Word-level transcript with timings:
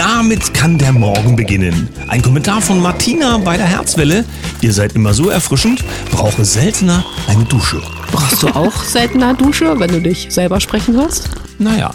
damit 0.00 0.54
kann 0.54 0.78
der 0.78 0.94
Morgen 0.94 1.36
beginnen. 1.36 1.86
Ein 2.08 2.22
Kommentar 2.22 2.62
von 2.62 2.80
Martina 2.80 3.36
bei 3.36 3.58
der 3.58 3.66
Herzwelle. 3.66 4.24
Ihr 4.62 4.72
seid 4.72 4.94
immer 4.94 5.12
so 5.12 5.28
erfrischend, 5.28 5.84
brauche 6.10 6.42
seltener 6.42 7.04
eine 7.28 7.44
Dusche. 7.44 7.82
Brauchst 8.10 8.42
du 8.42 8.48
auch 8.48 8.82
seltener 8.82 9.34
Dusche, 9.34 9.78
wenn 9.78 9.90
du 9.90 10.00
dich 10.00 10.28
selber 10.30 10.58
sprechen 10.58 10.94
hörst? 10.94 11.28
Naja. 11.58 11.90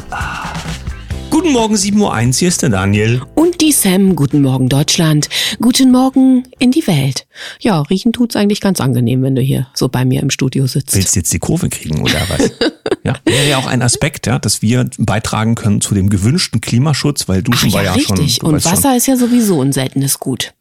Guten 1.32 1.52
Morgen, 1.52 1.74
7.01 1.74 1.98
Uhr, 1.98 2.34
hier 2.34 2.48
ist 2.48 2.62
der 2.62 2.70
Daniel. 2.70 3.24
Und 3.34 3.60
die 3.60 3.65
Sam, 3.86 4.16
guten 4.16 4.42
Morgen 4.42 4.68
Deutschland, 4.68 5.30
guten 5.62 5.92
Morgen 5.92 6.48
in 6.58 6.72
die 6.72 6.88
Welt. 6.88 7.28
Ja, 7.60 7.82
riechen 7.82 8.14
tut's 8.14 8.36
eigentlich 8.36 8.60
ganz 8.60 8.82
angenehm, 8.82 9.22
wenn 9.22 9.36
du 9.36 9.44
hier 9.44 9.68
so 9.76 9.90
bei 9.90 10.06
mir 10.06 10.24
im 10.24 10.32
Studio 10.32 10.66
sitzt. 10.66 10.96
Willst 10.96 11.16
du 11.16 11.20
jetzt 11.20 11.32
die 11.32 11.38
Kurve 11.38 11.70
kriegen 11.70 12.02
oder 12.02 12.20
was? 12.30 12.50
ja, 13.04 13.14
wäre 13.26 13.48
ja 13.48 13.58
auch 13.60 13.68
ein 13.68 13.84
Aspekt, 13.84 14.26
ja, 14.26 14.40
dass 14.40 14.64
wir 14.64 14.90
beitragen 14.98 15.54
können 15.54 15.82
zu 15.82 15.94
dem 15.94 16.10
gewünschten 16.10 16.62
Klimaschutz, 16.62 17.28
weil 17.28 17.44
Duschen 17.44 17.70
Ach, 17.70 17.74
ja, 17.74 17.78
war 17.78 17.84
ja 17.84 17.94
richtig. 17.94 18.38
schon. 18.38 18.50
du 18.50 18.56
Und 18.56 18.66
Wasser 18.66 18.82
schon. 18.82 18.98
ist 18.98 19.06
ja 19.06 19.18
sowieso 19.18 19.62
ein 19.62 19.72
seltenes 19.72 20.20
Gut. 20.20 20.56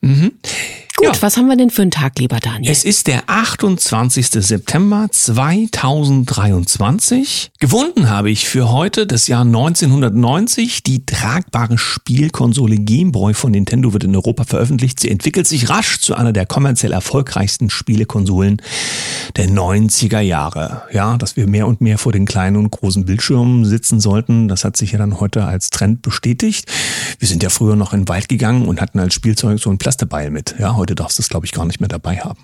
Gut, 0.97 1.17
Ja. 1.17 1.23
was 1.23 1.37
haben 1.37 1.49
wir 1.49 1.57
denn 1.57 1.71
für 1.71 1.83
einen 1.83 1.91
Tag, 1.91 2.21
lieber 2.21 2.39
Daniel? 2.39 2.71
Es 2.71 2.85
ist 2.85 3.09
der 3.09 3.25
28. 3.27 4.29
September 4.47 5.09
2023. 5.11 7.51
Gefunden 7.59 8.09
habe 8.09 8.31
ich 8.31 8.49
für 8.49 8.71
heute 8.71 9.05
das 9.05 9.27
Jahr 9.27 9.45
1990. 9.45 10.85
Die 10.85 11.05
tragbare 11.05 11.79
Spielkonsole 11.79 12.77
Game 12.77 13.11
Boy 13.11 13.35
von 13.35 13.51
Nintendo 13.51 13.93
wird 13.93 14.05
in 14.05 14.15
Europa 14.15 14.45
veröffentlicht. 14.45 15.01
Sie 15.01 15.11
entwickelt 15.11 15.49
sich 15.49 15.69
rasch 15.69 15.99
zu 15.99 16.15
einer 16.15 16.33
der 16.33 16.47
kommerziell 16.47 16.93
erfolgreichsten 16.93 17.71
Spielekonsolen 17.71 18.63
der 19.37 19.49
90er 19.49 20.21
Jahre. 20.21 20.83
Ja, 20.93 21.17
dass 21.17 21.37
wir 21.37 21.49
mehr 21.49 21.67
und 21.67 21.81
mehr 21.81 21.99
vor 21.99 22.13
den 22.13 22.25
kleinen 22.25 22.57
und 22.57 22.71
großen 22.71 23.05
Bildschirmen 23.05 23.65
sitzen 23.65 23.99
sollten, 23.99 24.47
das 24.47 24.63
hat 24.65 24.77
sich 24.77 24.93
ja 24.93 24.99
dann 24.99 25.19
heute 25.19 25.45
als 25.45 25.71
Trend 25.71 26.03
bestätigt. 26.03 26.71
Wir 27.19 27.27
sind 27.27 27.43
ja 27.43 27.49
früher 27.49 27.75
noch 27.75 27.93
in 27.93 28.03
den 28.03 28.09
Wald 28.09 28.29
gegangen 28.29 28.69
und 28.69 28.81
hatten 28.81 29.01
als 29.01 29.13
Spielzeug 29.15 29.59
so 29.59 29.71
ein 29.71 29.79
Plasterbeil 29.79 30.31
mit. 30.31 30.55
Ja, 30.61 30.77
heute 30.85 30.95
darfst 30.95 31.19
du 31.19 31.23
es, 31.23 31.31
glaube 31.31 31.47
ich, 31.47 31.53
gar 31.53 31.65
nicht 31.65 31.81
mehr 31.81 31.89
dabei 31.89 32.19
haben. 32.19 32.39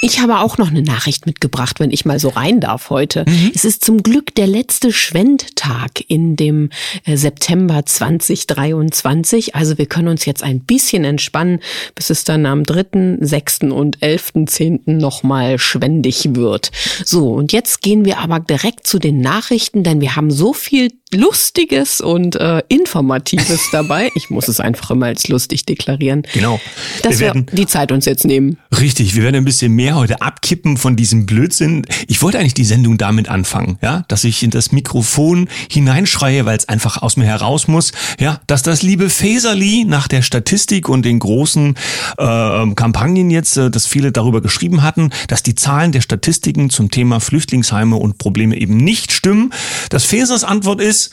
Ich 0.00 0.20
habe 0.20 0.40
auch 0.40 0.58
noch 0.58 0.68
eine 0.68 0.82
Nachricht 0.82 1.24
mitgebracht, 1.24 1.80
wenn 1.80 1.90
ich 1.90 2.04
mal 2.04 2.18
so 2.18 2.28
rein 2.28 2.60
darf 2.60 2.90
heute. 2.90 3.24
Es 3.54 3.64
ist 3.64 3.84
zum 3.84 4.02
Glück 4.02 4.34
der 4.34 4.46
letzte 4.46 4.92
Schwendtag 4.92 6.04
in 6.08 6.36
dem 6.36 6.68
äh, 7.04 7.16
September 7.16 7.86
2023. 7.86 9.54
Also 9.54 9.78
wir 9.78 9.86
können 9.86 10.08
uns 10.08 10.26
jetzt 10.26 10.42
ein 10.42 10.60
bisschen 10.60 11.04
entspannen, 11.04 11.60
bis 11.94 12.10
es 12.10 12.24
dann 12.24 12.44
am 12.44 12.64
3., 12.64 13.18
6. 13.20 13.60
und 13.70 13.98
11.10. 13.98 14.90
nochmal 14.90 15.58
schwendig 15.58 16.34
wird. 16.34 16.70
So, 17.04 17.32
und 17.32 17.52
jetzt 17.52 17.80
gehen 17.80 18.04
wir 18.04 18.18
aber 18.18 18.40
direkt 18.40 18.86
zu 18.86 18.98
den 18.98 19.20
Nachrichten, 19.20 19.84
denn 19.84 20.02
wir 20.02 20.16
haben 20.16 20.30
so 20.30 20.52
viel 20.52 20.90
Lustiges 21.14 22.00
und 22.00 22.36
äh, 22.36 22.62
Informatives 22.68 23.68
dabei. 23.72 24.10
Ich 24.14 24.30
muss 24.30 24.48
es 24.48 24.60
einfach 24.60 24.90
immer 24.90 25.06
als 25.06 25.28
lustig 25.28 25.64
deklarieren. 25.64 26.22
Genau. 26.32 26.60
Dass 27.02 27.18
wir 27.18 27.24
wir, 27.24 27.26
werden 27.34 27.46
die 27.52 27.66
Zeit 27.66 27.92
uns 27.92 28.04
jetzt 28.04 28.24
nehmen. 28.24 28.58
Richtig, 28.78 29.14
wir 29.14 29.22
werden 29.22 29.36
ein 29.36 29.44
bisschen 29.44 29.72
mehr 29.72 29.96
heute 29.96 30.20
abkippen 30.20 30.76
von 30.76 30.96
diesem 30.96 31.26
Blödsinn. 31.26 31.86
Ich 32.06 32.22
wollte 32.22 32.38
eigentlich 32.38 32.54
die 32.54 32.64
Sendung 32.64 32.98
damit 32.98 33.28
anfangen, 33.28 33.78
ja, 33.82 34.04
dass 34.08 34.24
ich 34.24 34.42
in 34.42 34.50
das 34.50 34.72
Mikrofon 34.72 35.48
hineinschreie, 35.70 36.44
weil 36.46 36.56
es 36.56 36.68
einfach 36.68 37.02
aus 37.02 37.16
mir 37.16 37.26
heraus 37.26 37.68
muss, 37.68 37.92
ja, 38.18 38.40
dass 38.46 38.62
das 38.62 38.82
liebe 38.82 39.10
Faserli 39.10 39.84
nach 39.86 40.08
der 40.08 40.22
Statistik 40.22 40.88
und 40.88 41.04
den 41.04 41.18
großen 41.18 41.76
äh, 42.18 42.74
Kampagnen 42.74 43.30
jetzt, 43.30 43.56
äh, 43.56 43.70
dass 43.70 43.86
viele 43.86 44.12
darüber 44.12 44.40
geschrieben 44.40 44.82
hatten, 44.82 45.10
dass 45.28 45.42
die 45.42 45.54
Zahlen 45.54 45.92
der 45.92 46.00
Statistiken 46.00 46.70
zum 46.70 46.90
Thema 46.90 47.20
Flüchtlingsheime 47.20 47.96
und 47.96 48.18
Probleme 48.18 48.56
eben 48.56 48.76
nicht 48.76 49.12
stimmen. 49.12 49.52
Dass 49.90 50.04
Fesers 50.04 50.44
Antwort 50.44 50.80
ist, 50.80 51.03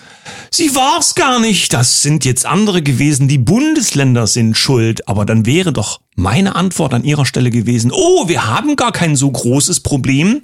sie 0.50 0.75
war's 0.75 1.16
gar 1.16 1.39
nicht. 1.39 1.73
Das 1.73 2.02
sind 2.02 2.25
jetzt 2.25 2.45
andere 2.45 2.81
gewesen. 2.81 3.28
Die 3.28 3.38
Bundesländer 3.38 4.28
sind 4.28 4.58
schuld. 4.58 5.08
Aber 5.08 5.25
dann 5.25 5.45
wäre 5.45 5.73
doch 5.73 6.02
meine 6.16 6.56
Antwort 6.56 6.94
an 6.94 7.03
ihrer 7.03 7.25
Stelle 7.25 7.50
gewesen, 7.50 7.92
oh, 7.94 8.28
wir 8.28 8.47
haben 8.47 8.75
gar 8.75 8.91
kein 8.91 9.16
so 9.16 9.31
großes 9.31 9.80
Problem. 9.81 10.41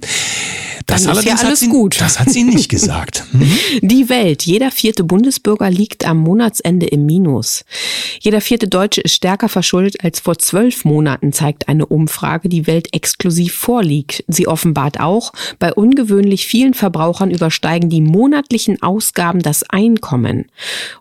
Das 0.88 1.02
Dann 1.02 1.12
ist 1.12 1.16
ja 1.24 1.32
allerdings 1.32 1.40
alles 1.44 1.60
hat 1.60 1.64
sie, 1.66 1.68
gut. 1.68 2.00
Das 2.00 2.18
hat 2.18 2.30
sie 2.30 2.44
nicht 2.44 2.68
gesagt. 2.70 3.24
Hm? 3.32 3.58
Die 3.82 4.08
Welt. 4.08 4.44
Jeder 4.44 4.70
vierte 4.70 5.04
Bundesbürger 5.04 5.70
liegt 5.70 6.06
am 6.06 6.16
Monatsende 6.16 6.86
im 6.86 7.04
Minus. 7.04 7.66
Jeder 8.20 8.40
vierte 8.40 8.68
Deutsche 8.68 9.02
ist 9.02 9.12
stärker 9.14 9.50
verschuldet 9.50 10.02
als 10.02 10.18
vor 10.18 10.38
zwölf 10.38 10.86
Monaten, 10.86 11.34
zeigt 11.34 11.68
eine 11.68 11.84
Umfrage, 11.84 12.48
die 12.48 12.66
Welt 12.66 12.88
exklusiv 12.94 13.54
vorliegt. 13.54 14.24
Sie 14.28 14.48
offenbart 14.48 14.98
auch, 14.98 15.32
bei 15.58 15.74
ungewöhnlich 15.74 16.46
vielen 16.46 16.72
Verbrauchern 16.72 17.30
übersteigen 17.30 17.90
die 17.90 18.00
monatlichen 18.00 18.82
Ausgaben 18.82 19.37
das 19.40 19.62
Einkommen. 19.64 20.46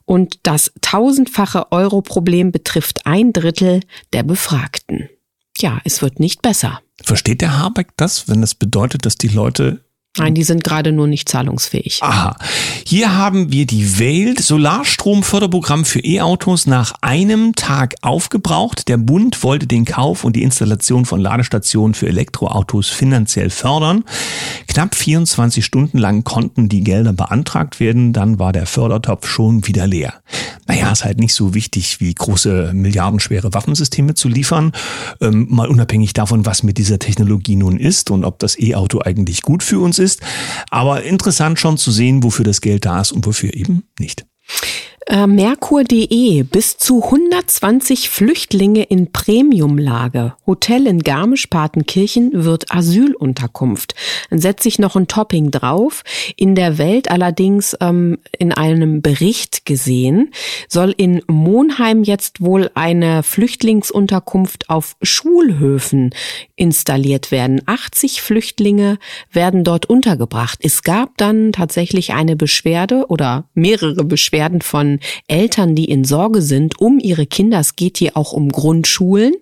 Und 0.05 0.39
das 0.43 0.71
tausendfache 0.81 1.71
Euro-Problem 1.71 2.51
betrifft 2.51 3.05
ein 3.05 3.33
Drittel 3.33 3.81
der 4.13 4.23
Befragten. 4.23 5.09
Ja, 5.59 5.79
es 5.83 6.01
wird 6.01 6.19
nicht 6.19 6.41
besser. 6.41 6.81
Versteht 7.03 7.41
der 7.41 7.57
Habeck 7.57 7.89
das, 7.97 8.27
wenn 8.27 8.41
das 8.41 8.55
bedeutet, 8.55 9.05
dass 9.05 9.17
die 9.17 9.27
Leute 9.27 9.86
Nein, 10.17 10.33
die 10.33 10.43
sind 10.43 10.63
gerade 10.63 10.91
nur 10.91 11.07
nicht 11.07 11.29
zahlungsfähig. 11.29 11.99
Aha. 12.01 12.35
Hier 12.85 13.15
haben 13.15 13.51
wir 13.51 13.67
die 13.67 13.99
Welt 13.99 14.39
Solarstromförderprogramm 14.39 15.85
für 15.85 15.99
E-Autos 15.99 16.65
nach 16.65 16.93
einem 17.01 17.53
Tag 17.53 17.95
aufgebraucht. 18.01 18.87
Der 18.87 18.97
Bund 18.97 19.43
wollte 19.43 19.67
den 19.67 19.85
Kauf 19.85 20.23
und 20.23 20.35
die 20.35 20.43
Installation 20.43 21.05
von 21.05 21.19
Ladestationen 21.19 21.93
für 21.93 22.07
Elektroautos 22.07 22.89
finanziell 22.89 23.49
fördern. 23.51 24.05
Knapp 24.67 24.95
24 24.95 25.63
Stunden 25.63 25.97
lang 25.97 26.23
konnten 26.23 26.67
die 26.67 26.83
Gelder 26.83 27.13
beantragt 27.13 27.79
werden, 27.79 28.13
dann 28.13 28.39
war 28.39 28.53
der 28.53 28.65
Fördertopf 28.65 29.27
schon 29.27 29.67
wieder 29.67 29.85
leer. 29.85 30.13
Naja, 30.67 30.91
ist 30.91 31.05
halt 31.05 31.19
nicht 31.19 31.33
so 31.33 31.53
wichtig, 31.53 32.01
wie 32.01 32.13
große 32.13 32.71
milliardenschwere 32.73 33.53
Waffensysteme 33.53 34.15
zu 34.15 34.27
liefern. 34.27 34.73
Ähm, 35.21 35.47
mal 35.49 35.69
unabhängig 35.69 36.13
davon, 36.13 36.45
was 36.45 36.61
mit 36.61 36.77
dieser 36.77 36.99
Technologie 36.99 37.55
nun 37.55 37.77
ist 37.77 38.11
und 38.11 38.25
ob 38.25 38.39
das 38.39 38.59
E-Auto 38.59 39.01
eigentlich 39.01 39.41
gut 39.43 39.63
für 39.63 39.79
uns 39.79 39.97
ist. 39.97 40.06
Aber 40.69 41.03
interessant 41.03 41.59
schon 41.59 41.77
zu 41.77 41.91
sehen, 41.91 42.23
wofür 42.23 42.45
das 42.45 42.61
Geld 42.61 42.85
da 42.85 43.01
ist 43.01 43.11
und 43.11 43.25
wofür 43.25 43.53
eben 43.53 43.83
nicht. 43.99 44.25
Äh, 45.09 45.25
Merkur.de 45.25 46.43
bis 46.43 46.77
zu 46.77 47.01
120 47.01 48.09
Flüchtlinge 48.09 48.83
in 48.83 49.13
Premiumlage. 49.13 50.33
Hotel 50.45 50.85
in 50.85 50.99
Garmisch-Partenkirchen 50.99 52.31
wird 52.33 52.73
Asylunterkunft. 52.73 53.95
Dann 54.29 54.39
setze 54.39 54.67
ich 54.67 54.79
noch 54.79 54.97
ein 54.97 55.07
Topping 55.07 55.49
drauf. 55.49 56.03
In 56.35 56.55
der 56.55 56.77
Welt 56.77 57.09
allerdings 57.09 57.73
ähm, 57.79 58.17
in 58.37 58.51
einem 58.51 59.01
Bericht 59.01 59.65
gesehen, 59.65 60.31
soll 60.67 60.93
in 60.97 61.21
Monheim 61.27 62.03
jetzt 62.03 62.41
wohl 62.41 62.69
eine 62.73 63.23
Flüchtlingsunterkunft 63.23 64.69
auf 64.69 64.97
Schulhöfen 65.01 66.09
installiert 66.57 67.31
werden. 67.31 67.61
80 67.65 68.21
Flüchtlinge 68.21 68.99
werden 69.31 69.63
dort 69.63 69.85
untergebracht. 69.85 70.59
Es 70.61 70.83
gab 70.83 71.17
dann 71.17 71.53
tatsächlich 71.53 72.11
eine 72.11 72.35
Beschwerde 72.35 73.05
oder 73.07 73.45
mehrere 73.53 74.03
Beschwerden 74.03 74.61
von 74.61 74.96
Eltern, 75.27 75.75
die 75.75 75.85
in 75.85 76.03
Sorge 76.03 76.41
sind 76.41 76.79
um 76.79 76.99
ihre 76.99 77.25
Kinder. 77.25 77.59
Es 77.59 77.75
geht 77.75 77.97
hier 77.97 78.15
auch 78.15 78.33
um 78.33 78.49
Grundschulen. 78.49 79.33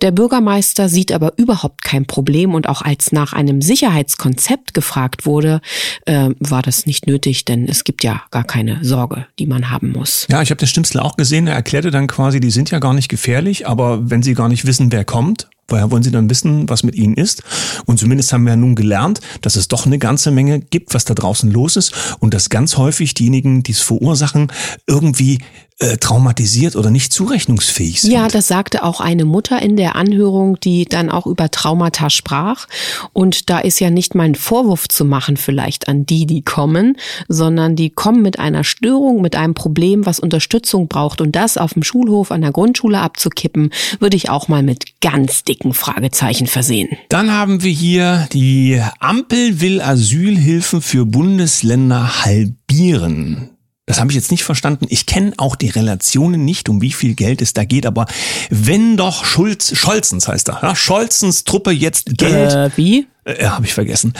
Der 0.00 0.10
Bürgermeister 0.10 0.88
sieht 0.88 1.12
aber 1.12 1.34
überhaupt 1.36 1.82
kein 1.82 2.06
Problem 2.06 2.54
und 2.54 2.68
auch 2.68 2.82
als 2.82 3.12
nach 3.12 3.32
einem 3.32 3.62
Sicherheitskonzept 3.62 4.74
gefragt 4.74 5.26
wurde, 5.26 5.60
äh, 6.06 6.30
war 6.38 6.62
das 6.62 6.86
nicht 6.86 7.06
nötig, 7.06 7.44
denn 7.44 7.68
es 7.68 7.84
gibt 7.84 8.04
ja 8.04 8.22
gar 8.30 8.44
keine 8.44 8.78
Sorge, 8.82 9.26
die 9.38 9.46
man 9.46 9.70
haben 9.70 9.92
muss. 9.92 10.26
Ja, 10.30 10.42
ich 10.42 10.50
habe 10.50 10.58
den 10.58 10.68
Stimsel 10.68 11.00
auch 11.00 11.16
gesehen. 11.16 11.46
Er 11.46 11.54
erklärte 11.54 11.90
dann 11.90 12.06
quasi, 12.06 12.40
die 12.40 12.50
sind 12.50 12.70
ja 12.70 12.78
gar 12.78 12.94
nicht 12.94 13.08
gefährlich, 13.08 13.66
aber 13.66 14.10
wenn 14.10 14.22
sie 14.22 14.34
gar 14.34 14.48
nicht 14.48 14.66
wissen, 14.66 14.92
wer 14.92 15.04
kommt, 15.04 15.48
woher 15.70 15.90
wollen 15.90 16.02
sie 16.02 16.10
dann 16.10 16.28
wissen, 16.30 16.68
was 16.68 16.82
mit 16.82 16.94
ihnen 16.94 17.14
ist? 17.14 17.42
Und 17.86 17.98
zumindest 17.98 18.32
haben 18.32 18.44
wir 18.44 18.56
nun 18.56 18.74
gelernt, 18.74 19.20
dass 19.40 19.56
es 19.56 19.68
doch 19.68 19.86
eine 19.86 19.98
ganze 19.98 20.30
Menge 20.30 20.60
gibt, 20.60 20.94
was 20.94 21.04
da 21.04 21.14
draußen 21.14 21.50
los 21.50 21.76
ist 21.76 22.16
und 22.20 22.34
dass 22.34 22.50
ganz 22.50 22.76
häufig 22.76 23.14
diejenigen, 23.14 23.62
die 23.62 23.72
es 23.72 23.80
verursachen, 23.80 24.52
irgendwie 24.86 25.38
äh, 25.80 25.96
traumatisiert 25.96 26.76
oder 26.76 26.90
nicht 26.90 27.12
zurechnungsfähig 27.12 28.02
sind. 28.02 28.12
Ja, 28.12 28.28
das 28.28 28.48
sagte 28.48 28.82
auch 28.84 29.00
eine 29.00 29.24
Mutter 29.24 29.60
in 29.62 29.76
der 29.76 29.96
Anhörung, 29.96 30.60
die 30.60 30.84
dann 30.84 31.10
auch 31.10 31.26
über 31.26 31.50
Traumata 31.50 32.10
sprach. 32.10 32.66
Und 33.12 33.50
da 33.50 33.58
ist 33.58 33.80
ja 33.80 33.90
nicht 33.90 34.14
mein 34.14 34.34
Vorwurf 34.34 34.88
zu 34.88 35.04
machen 35.04 35.36
vielleicht 35.36 35.88
an 35.88 36.04
die, 36.04 36.26
die 36.26 36.42
kommen, 36.42 36.96
sondern 37.28 37.76
die 37.76 37.90
kommen 37.90 38.22
mit 38.22 38.38
einer 38.38 38.62
Störung, 38.62 39.22
mit 39.22 39.36
einem 39.36 39.54
Problem, 39.54 40.06
was 40.06 40.20
Unterstützung 40.20 40.88
braucht. 40.88 41.20
Und 41.20 41.34
das 41.34 41.56
auf 41.56 41.72
dem 41.72 41.82
Schulhof 41.82 42.30
an 42.30 42.42
der 42.42 42.52
Grundschule 42.52 43.00
abzukippen, 43.00 43.70
würde 43.98 44.16
ich 44.16 44.28
auch 44.28 44.48
mal 44.48 44.62
mit 44.62 45.00
ganz 45.00 45.44
dicken 45.44 45.72
Fragezeichen 45.72 46.46
versehen. 46.46 46.90
Dann 47.08 47.32
haben 47.32 47.62
wir 47.62 47.72
hier, 47.72 48.28
die 48.32 48.82
Ampel 48.98 49.60
will 49.60 49.80
Asylhilfen 49.80 50.82
für 50.82 51.06
Bundesländer 51.06 52.24
halbieren. 52.24 53.50
Das 53.90 53.98
habe 53.98 54.12
ich 54.12 54.14
jetzt 54.14 54.30
nicht 54.30 54.44
verstanden. 54.44 54.86
Ich 54.88 55.06
kenne 55.06 55.32
auch 55.36 55.56
die 55.56 55.68
Relationen 55.68 56.44
nicht, 56.44 56.68
um 56.68 56.80
wie 56.80 56.92
viel 56.92 57.16
Geld 57.16 57.42
es 57.42 57.54
da 57.54 57.64
geht, 57.64 57.86
aber 57.86 58.06
wenn 58.48 58.96
doch 58.96 59.24
Schulz, 59.24 59.76
Scholzens 59.76 60.28
heißt 60.28 60.48
er, 60.48 60.60
ja, 60.62 60.76
Scholzens 60.76 61.42
Truppe 61.42 61.72
jetzt 61.72 62.16
Geld. 62.16 62.52
Äh, 62.52 62.70
wie? 62.76 63.06
äh, 63.24 63.46
habe 63.46 63.66
ich 63.66 63.74
vergessen, 63.74 64.14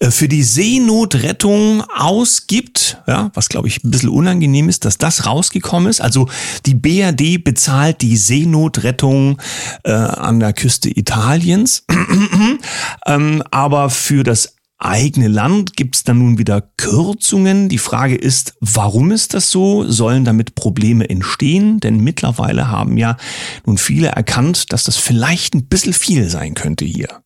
äh, 0.00 0.10
für 0.10 0.26
die 0.26 0.42
Seenotrettung 0.42 1.84
ausgibt, 1.96 2.98
ja, 3.06 3.30
was 3.34 3.48
glaube 3.48 3.68
ich 3.68 3.84
ein 3.84 3.92
bisschen 3.92 4.08
unangenehm 4.08 4.68
ist, 4.68 4.84
dass 4.84 4.98
das 4.98 5.26
rausgekommen 5.26 5.88
ist. 5.88 6.00
Also 6.00 6.28
die 6.66 6.74
BRD 6.74 7.42
bezahlt 7.42 8.02
die 8.02 8.16
Seenotrettung 8.16 9.40
äh, 9.84 9.92
an 9.92 10.40
der 10.40 10.52
Küste 10.52 10.90
Italiens, 10.90 11.84
ähm, 13.06 13.44
aber 13.52 13.90
für 13.90 14.24
das 14.24 14.56
eigene 14.84 15.28
Land 15.28 15.76
gibt 15.76 15.96
es 15.96 16.04
dann 16.04 16.18
nun 16.18 16.38
wieder 16.38 16.62
Kürzungen. 16.76 17.68
Die 17.68 17.78
Frage 17.78 18.14
ist, 18.14 18.54
warum 18.60 19.10
ist 19.10 19.34
das 19.34 19.50
so? 19.50 19.90
Sollen 19.90 20.24
damit 20.24 20.54
Probleme 20.54 21.08
entstehen? 21.08 21.80
Denn 21.80 21.98
mittlerweile 21.98 22.68
haben 22.68 22.98
ja 22.98 23.16
nun 23.64 23.78
viele 23.78 24.08
erkannt, 24.08 24.72
dass 24.72 24.84
das 24.84 24.96
vielleicht 24.96 25.54
ein 25.54 25.66
bisschen 25.66 25.94
viel 25.94 26.28
sein 26.28 26.54
könnte 26.54 26.84
hier. 26.84 27.22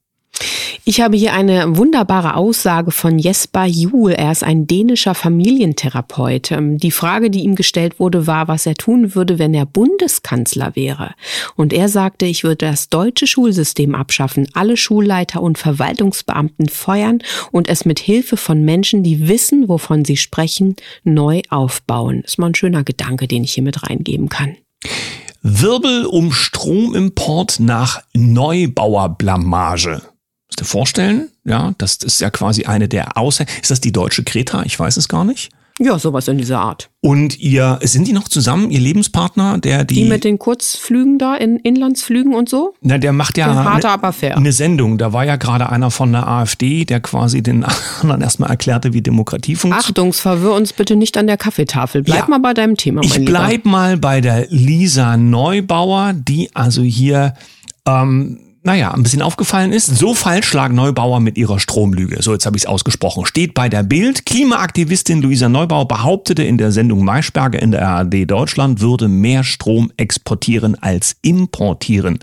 Ich 0.89 1.03
habe 1.03 1.19
hier 1.19 1.35
eine 1.35 1.77
wunderbare 1.77 2.35
Aussage 2.35 2.93
von 2.93 3.19
Jesper 3.19 3.67
Juhl. 3.67 4.13
Er 4.13 4.33
ist 4.33 4.43
ein 4.43 4.67
dänischer 4.67 5.15
Familientherapeut. 5.15 6.51
Ähm, 6.51 6.79
die 6.79 6.93
Frage, 6.93 7.29
die 7.29 7.41
ihm 7.43 7.57
gestellt 7.57 8.01
wurde, 8.01 8.27
war, 8.27 8.49
was 8.49 8.65
er 8.65 8.75
tun 8.75 9.15
würde, 9.15 9.39
wenn 9.39 9.53
er 9.53 9.67
Bundeskanzler 9.67 10.77
wäre. 10.77 11.11
Und 11.57 11.75
er 11.75 11.91
sagte, 11.91 12.25
ich 12.25 12.43
würde 12.43 12.65
das 12.65 12.89
deutsche 12.89 13.27
Schulsystem 13.27 13.95
abschaffen, 13.95 14.49
alle 14.55 14.79
Schulleiter 14.79 15.43
und 15.43 15.59
Verwaltungsbeamten 15.59 16.71
feuern 16.71 17.19
und 17.53 17.69
es 17.69 17.85
mit 17.85 17.99
Hilfe 17.99 18.39
von 18.39 18.65
Menschen, 18.65 19.03
die 19.03 19.29
wissen, 19.29 19.69
wovon 19.69 20.07
sie 20.07 20.17
sprechen, 20.17 20.75
neu 21.05 21.43
aufbauen. 21.51 22.23
Ist 22.23 22.39
mal 22.39 22.47
ein 22.47 22.55
schöner 22.55 22.83
Gedanke, 22.83 23.29
den 23.29 23.45
ich 23.45 23.53
hier 23.53 23.63
mit 23.63 23.83
reingeben 23.87 24.31
kann. 24.31 24.57
Wirbel 25.43 26.07
um 26.07 26.33
Stromimport 26.33 27.61
nach 27.61 28.01
Neubauerblamage 28.15 30.01
vorstellen? 30.65 31.29
Ja, 31.45 31.75
das 31.79 31.97
ist 31.97 32.21
ja 32.21 32.31
quasi 32.31 32.65
eine 32.65 32.89
der 32.89 33.17
Außer. 33.17 33.45
Ist 33.63 33.71
das 33.71 33.81
die 33.81 33.93
deutsche 33.93 34.25
Kreta? 34.25 34.63
Ich 34.65 34.79
weiß 34.79 34.97
es 34.97 35.09
gar 35.09 35.25
nicht. 35.25 35.51
Ja, 35.81 35.99
sowas 35.99 36.27
in 36.27 36.39
dieser 36.39 36.59
Art. 36.59 36.91
Und 37.01 37.39
ihr, 37.39 37.79
sind 37.83 38.09
die 38.09 38.13
noch 38.13 38.29
zusammen, 38.29 38.71
ihr 38.71 38.81
Lebenspartner, 38.81 39.59
der 39.59 39.85
die. 39.85 39.95
Die 39.95 40.05
mit 40.09 40.25
den 40.25 40.39
Kurzflügen 40.39 41.19
da, 41.19 41.37
in 41.37 41.57
Inlandsflügen 41.59 42.35
und 42.35 42.49
so? 42.49 42.75
Na, 42.81 42.99
der 42.99 43.13
macht 43.13 43.39
ja. 43.39 43.79
Der 43.79 43.91
aber 43.91 44.13
fair. 44.13 44.37
Eine 44.37 44.53
Sendung. 44.53 44.99
Da 44.99 45.13
war 45.13 45.25
ja 45.25 45.37
gerade 45.37 45.69
einer 45.69 45.93
von 45.93 46.11
der 46.11 46.27
AfD, 46.27 46.85
der 46.85 47.01
quasi 47.01 47.43
den 47.43 47.65
anderen 48.01 48.23
erstmal 48.23 48.51
erklärte, 48.51 48.93
wie 48.93 49.03
Demokratie 49.03 49.55
funktioniert. 49.55 49.91
Achtungs, 49.91 50.21
verwirr 50.21 50.53
uns 50.53 50.73
bitte 50.73 50.97
nicht 50.97 51.17
an 51.17 51.29
der 51.29 51.37
Kaffeetafel. 51.37 52.03
Bleib 52.03 52.23
ja. 52.23 52.29
mal 52.29 52.41
bei 52.41 52.55
deinem 52.55 52.77
Thema, 52.77 53.01
mein 53.01 53.09
Ich 53.09 53.25
bleib 53.25 53.51
Lieber. 53.51 53.69
mal 53.69 53.97
bei 53.97 54.21
der 54.21 54.49
Lisa 54.51 55.17
Neubauer, 55.17 56.13
die 56.13 56.51
also 56.55 56.83
hier, 56.83 57.35
ähm, 57.87 58.41
naja, 58.69 58.93
ein 58.93 59.03
bisschen 59.03 59.23
aufgefallen 59.23 59.73
ist. 59.73 59.87
So 59.87 60.13
falsch 60.13 60.53
lag 60.53 60.69
Neubauer 60.69 61.21
mit 61.21 61.39
ihrer 61.39 61.59
Stromlüge. 61.59 62.23
So, 62.23 62.35
jetzt 62.35 62.45
habe 62.45 62.59
ich 62.59 62.65
es 62.65 62.69
ausgesprochen. 62.69 63.25
Steht 63.25 63.55
bei 63.55 63.71
der 63.71 63.83
Bild. 63.83 64.27
Klimaaktivistin 64.27 65.23
Luisa 65.23 65.49
Neubauer 65.49 65.89
behauptete 65.89 66.43
in 66.43 66.59
der 66.59 66.71
Sendung 66.71 67.03
Maischberger 67.03 67.63
in 67.63 67.71
der 67.71 67.89
ARD 67.89 68.31
Deutschland 68.31 68.81
würde 68.83 69.09
mehr 69.09 69.43
Strom 69.43 69.91
exportieren 69.97 70.75
als 70.83 71.17
importieren. 71.23 72.19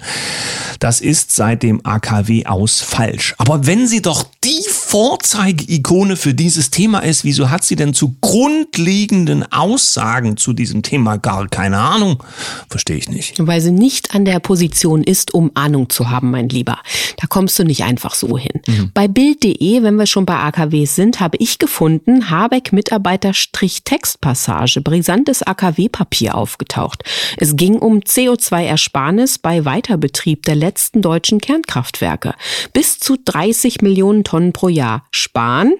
Das 0.78 1.02
ist 1.02 1.36
seit 1.36 1.64
dem 1.64 1.84
AKW 1.84 2.46
aus 2.46 2.80
falsch. 2.80 3.34
Aber 3.40 3.66
wenn 3.66 3.88
sie 3.88 4.04
doch 4.04 4.24
die 4.44 4.70
Vorzeigeikone 4.96 6.16
für 6.16 6.34
dieses 6.34 6.70
Thema 6.70 7.00
ist, 7.00 7.26
wieso 7.26 7.50
hat 7.50 7.66
sie 7.66 7.76
denn 7.76 7.94
zu 7.94 8.16
grundlegenden 8.22 9.44
Aussagen 9.52 10.38
zu 10.38 10.54
diesem 10.54 10.84
Thema 10.84 11.18
gar 11.18 11.50
keine 11.50 11.80
Ahnung? 11.80 12.24
Verstehe 12.70 12.96
ich 12.96 13.10
nicht. 13.10 13.34
Weil 13.38 13.60
sie 13.60 13.72
nicht 13.72 14.16
an 14.16 14.24
der 14.24 14.40
Position 14.40 15.04
ist, 15.04 15.34
um 15.34 15.52
Ahnung 15.54 15.90
zu 15.90 16.10
haben, 16.10 16.32
mein 16.32 16.48
Lieber. 16.48 16.78
Da 17.18 17.28
kommst 17.28 17.60
du 17.60 17.66
nicht 17.66 17.84
einfach 17.84 18.16
so 18.16 18.38
hin. 18.38 18.62
Mhm. 18.68 18.92
Bei 18.94 19.10
Bild.de, 19.10 19.84
wenn 19.84 19.98
wir 19.98 20.06
schon 20.06 20.26
bei 20.26 20.38
AKWs 20.38 20.96
sind, 20.96 21.20
habe 21.20 21.36
ich 21.42 21.60
gefunden, 21.60 22.30
Habeck 22.30 22.72
Mitarbeiter 22.72 23.34
Strich 23.34 23.84
Textpassage, 23.84 24.80
brisantes 24.80 25.44
AKW-Papier 25.44 26.36
aufgetaucht. 26.36 27.04
Es 27.36 27.58
ging 27.58 27.80
um 27.80 28.00
CO2-Ersparnis 28.00 29.40
bei 29.40 29.66
Weiterbetrieb 29.66 30.44
der 30.44 30.56
letzten 30.56 31.02
deutschen 31.02 31.42
Kernkraftwerke. 31.42 32.34
Bis 32.72 32.98
zu 32.98 33.18
30 33.18 33.82
Millionen 33.82 34.24
Tonnen 34.24 34.54
pro 34.54 34.70
Jahr 34.70 34.85
sparen. 35.12 35.74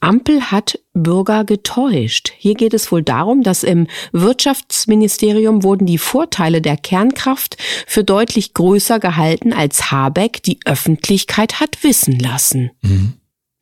Ampel 0.00 0.50
hat 0.50 0.78
Bürger 0.92 1.44
getäuscht. 1.44 2.32
Hier 2.36 2.54
geht 2.54 2.74
es 2.74 2.90
wohl 2.92 3.02
darum, 3.02 3.42
dass 3.42 3.62
im 3.62 3.86
Wirtschaftsministerium 4.12 5.62
wurden 5.62 5.86
die 5.86 5.98
Vorteile 5.98 6.60
der 6.60 6.76
Kernkraft 6.76 7.56
für 7.86 8.04
deutlich 8.04 8.54
größer 8.54 9.00
gehalten, 9.00 9.52
als 9.52 9.90
Habeck 9.90 10.42
die 10.42 10.58
Öffentlichkeit 10.64 11.60
hat 11.60 11.82
wissen 11.82 12.18
lassen. 12.18 12.70
Mhm. 12.82 13.14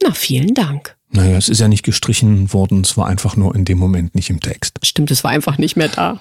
Na, 0.03 0.13
vielen 0.13 0.55
Dank. 0.55 0.97
Naja, 1.11 1.37
es 1.37 1.49
ist 1.49 1.61
ja 1.61 1.69
nicht 1.69 1.85
gestrichen 1.85 2.53
worden, 2.53 2.81
es 2.81 2.97
war 2.97 3.07
einfach 3.07 3.37
nur 3.37 3.55
in 3.55 3.65
dem 3.65 3.79
Moment 3.79 4.15
nicht 4.15 4.31
im 4.31 4.41
Text. 4.41 4.79
Stimmt, 4.83 5.11
es 5.11 5.23
war 5.23 5.31
einfach 5.31 5.59
nicht 5.59 5.77
mehr 5.77 5.89
da. 5.89 6.21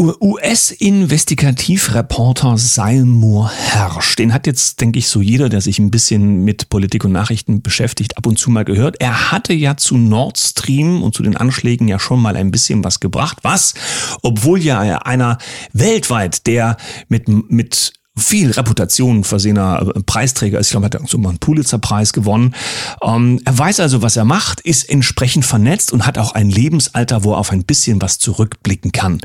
US-Investigativreporter 0.00 2.56
Salmur 2.56 3.50
Herrsch, 3.50 4.16
den 4.16 4.32
hat 4.32 4.46
jetzt, 4.46 4.80
denke 4.80 4.98
ich, 4.98 5.08
so 5.08 5.20
jeder, 5.20 5.50
der 5.50 5.60
sich 5.60 5.78
ein 5.78 5.90
bisschen 5.90 6.42
mit 6.42 6.70
Politik 6.70 7.04
und 7.04 7.12
Nachrichten 7.12 7.60
beschäftigt, 7.60 8.16
ab 8.16 8.26
und 8.26 8.38
zu 8.38 8.50
mal 8.50 8.64
gehört. 8.64 8.96
Er 8.98 9.30
hatte 9.30 9.52
ja 9.52 9.76
zu 9.76 9.98
Nord 9.98 10.38
Stream 10.38 11.02
und 11.02 11.14
zu 11.14 11.22
den 11.22 11.36
Anschlägen 11.36 11.86
ja 11.86 11.98
schon 11.98 12.22
mal 12.22 12.34
ein 12.34 12.50
bisschen 12.50 12.82
was 12.82 13.00
gebracht. 13.00 13.40
Was, 13.42 13.74
obwohl 14.22 14.60
ja 14.60 14.80
einer 14.80 15.36
weltweit, 15.74 16.46
der 16.46 16.78
mit, 17.08 17.28
mit 17.28 17.99
viel 18.16 18.50
Reputation 18.50 19.24
versehener 19.24 19.92
äh, 19.94 20.00
Preisträger 20.00 20.58
ist. 20.58 20.68
Ich 20.68 20.70
glaube, 20.72 20.88
er 20.88 21.00
hat 21.00 21.08
so 21.08 21.18
mal 21.18 21.30
einen 21.30 21.38
Pulitzer-Preis 21.38 22.12
gewonnen. 22.12 22.54
Ähm, 23.02 23.40
er 23.44 23.56
weiß 23.56 23.80
also, 23.80 24.02
was 24.02 24.16
er 24.16 24.24
macht, 24.24 24.60
ist 24.60 24.88
entsprechend 24.88 25.44
vernetzt 25.44 25.92
und 25.92 26.06
hat 26.06 26.18
auch 26.18 26.32
ein 26.32 26.50
Lebensalter, 26.50 27.24
wo 27.24 27.32
er 27.32 27.38
auf 27.38 27.52
ein 27.52 27.64
bisschen 27.64 28.02
was 28.02 28.18
zurückblicken 28.18 28.92
kann. 28.92 29.20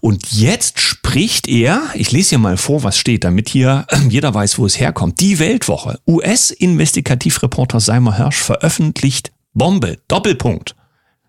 Und 0.00 0.32
jetzt 0.32 0.80
spricht 0.80 1.48
er, 1.48 1.82
ich 1.94 2.10
lese 2.10 2.30
hier 2.30 2.38
mal 2.38 2.56
vor, 2.56 2.82
was 2.82 2.98
steht, 2.98 3.24
damit 3.24 3.48
hier 3.48 3.86
jeder 4.08 4.34
weiß, 4.34 4.58
wo 4.58 4.66
es 4.66 4.78
herkommt. 4.78 5.20
Die 5.20 5.38
Weltwoche. 5.38 5.98
US-Investigativreporter 6.06 7.80
Seimer 7.80 8.16
Hirsch 8.16 8.38
veröffentlicht 8.38 9.32
Bombe. 9.54 9.98
Doppelpunkt. 10.08 10.74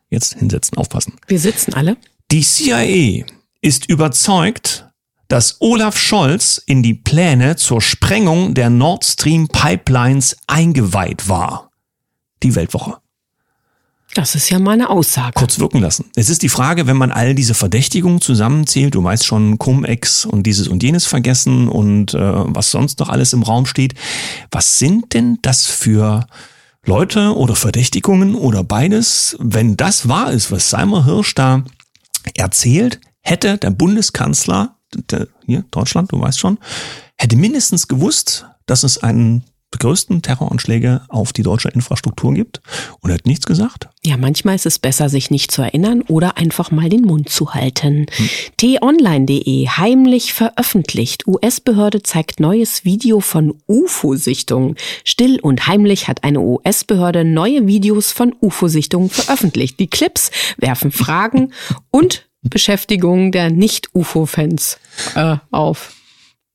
Jetzt 0.10 0.38
hinsetzen, 0.40 0.78
aufpassen. 0.78 1.14
Wir 1.28 1.40
sitzen 1.40 1.74
alle. 1.74 1.98
Die 2.32 2.42
CIA 2.42 3.26
ist 3.62 3.90
überzeugt, 3.90 4.89
dass 5.30 5.58
Olaf 5.60 5.98
Scholz 5.98 6.62
in 6.66 6.84
die 6.84 6.96
Pläne 6.96 7.56
zur 7.56 7.82
Sprengung 7.82 8.56
der 8.56 8.70
Nord 8.70 9.06
Stream 9.06 9.48
Pipelines 9.48 10.36
eingeweiht 10.48 11.30
war. 11.30 11.70
Die 12.44 12.56
Weltwoche. 12.56 12.98
Das 14.16 14.34
ist 14.34 14.50
ja 14.50 14.58
mal 14.58 14.72
eine 14.72 14.90
Aussage. 14.90 15.34
Kurz 15.36 15.60
wirken 15.60 15.82
lassen. 15.82 16.06
Es 16.16 16.30
ist 16.30 16.42
die 16.42 16.50
Frage, 16.50 16.88
wenn 16.88 16.98
man 16.98 17.12
all 17.12 17.36
diese 17.36 17.54
Verdächtigungen 17.54 18.22
zusammenzählt, 18.22 18.96
du 18.96 19.04
weißt 19.04 19.24
schon 19.24 19.60
Cum-Ex 19.60 20.26
und 20.26 20.44
dieses 20.44 20.68
und 20.68 20.82
jenes 20.82 21.06
vergessen 21.06 21.70
und 21.70 22.16
äh, 22.16 22.20
was 22.20 22.72
sonst 22.72 23.00
noch 23.00 23.10
alles 23.10 23.34
im 23.34 23.44
Raum 23.44 23.68
steht. 23.68 23.94
Was 24.50 24.80
sind 24.80 25.14
denn 25.14 25.38
das 25.44 25.68
für 25.68 26.26
Leute 26.84 27.36
oder 27.38 27.56
Verdächtigungen 27.56 28.34
oder 28.34 28.64
beides? 28.64 29.38
Wenn 29.40 29.78
das 29.78 30.10
wahr 30.10 30.32
ist, 30.32 30.52
was 30.52 30.72
Seimer 30.72 31.06
Hirsch 31.06 31.36
da 31.36 31.64
erzählt, 32.36 33.00
hätte 33.22 33.60
der 33.60 33.70
Bundeskanzler 33.70 34.79
hier, 35.46 35.64
Deutschland, 35.72 36.12
du 36.12 36.20
weißt 36.20 36.40
schon, 36.40 36.58
hätte 37.16 37.36
mindestens 37.36 37.88
gewusst, 37.88 38.46
dass 38.66 38.84
es 38.84 38.98
einen 39.00 39.44
der 39.74 39.80
größten 39.80 40.22
Terroranschläge 40.22 41.02
auf 41.10 41.32
die 41.32 41.44
deutsche 41.44 41.70
Infrastruktur 41.70 42.34
gibt 42.34 42.62
und 43.02 43.12
hat 43.12 43.26
nichts 43.26 43.46
gesagt? 43.46 43.88
Ja, 44.04 44.18
manchmal 44.18 44.56
ist 44.56 44.66
es 44.66 44.80
besser, 44.80 45.10
sich 45.10 45.30
nicht 45.30 45.52
zu 45.52 45.62
erinnern 45.62 46.02
oder 46.08 46.38
einfach 46.38 46.72
mal 46.72 46.90
den 46.90 47.04
Mund 47.04 47.30
zu 47.30 47.54
halten. 47.54 48.08
Hm. 48.12 48.30
t-online.de 48.58 49.68
heimlich 49.68 50.34
veröffentlicht. 50.34 51.28
US-Behörde 51.28 52.02
zeigt 52.02 52.40
neues 52.40 52.84
Video 52.84 53.20
von 53.20 53.62
UFO-Sichtungen. 53.68 54.76
Still 55.04 55.40
und 55.40 55.68
heimlich 55.68 56.08
hat 56.08 56.24
eine 56.24 56.40
US-Behörde 56.40 57.24
neue 57.24 57.68
Videos 57.68 58.12
von 58.12 58.36
UFO-Sichtungen 58.42 59.10
veröffentlicht. 59.10 59.80
Die 59.80 59.88
Clips 59.88 60.32
werfen 60.58 60.92
Fragen 60.92 61.54
und 61.92 62.29
Beschäftigung 62.42 63.32
der 63.32 63.50
Nicht-UFO-Fans 63.52 64.78
äh, 65.16 65.38
auf. 65.52 65.94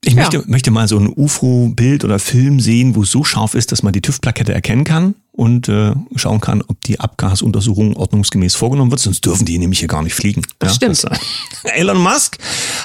Ich 0.04 0.12
ja. 0.12 0.20
möchte, 0.20 0.44
möchte 0.46 0.70
mal 0.70 0.86
so 0.86 0.98
ein 0.98 1.12
UFO-Bild 1.14 2.04
oder 2.04 2.18
Film 2.18 2.60
sehen, 2.60 2.94
wo 2.94 3.02
es 3.02 3.10
so 3.10 3.24
scharf 3.24 3.54
ist, 3.54 3.72
dass 3.72 3.82
man 3.82 3.92
die 3.92 4.02
TÜV-Plakette 4.02 4.52
erkennen 4.52 4.84
kann 4.84 5.14
und 5.32 5.68
äh, 5.68 5.92
schauen 6.16 6.40
kann, 6.40 6.62
ob 6.62 6.80
die 6.82 7.00
Abgasuntersuchung 7.00 7.96
ordnungsgemäß 7.96 8.54
vorgenommen 8.54 8.90
wird. 8.90 9.00
Sonst 9.00 9.24
dürfen 9.24 9.46
die 9.46 9.58
nämlich 9.58 9.78
hier 9.78 9.88
gar 9.88 10.02
nicht 10.02 10.14
fliegen. 10.14 10.42
Das 10.58 10.72
ja, 10.72 10.74
stimmt. 10.76 11.04
Das, 11.04 11.18
äh, 11.64 11.70
Elon 11.80 11.98
Musk 11.98 12.38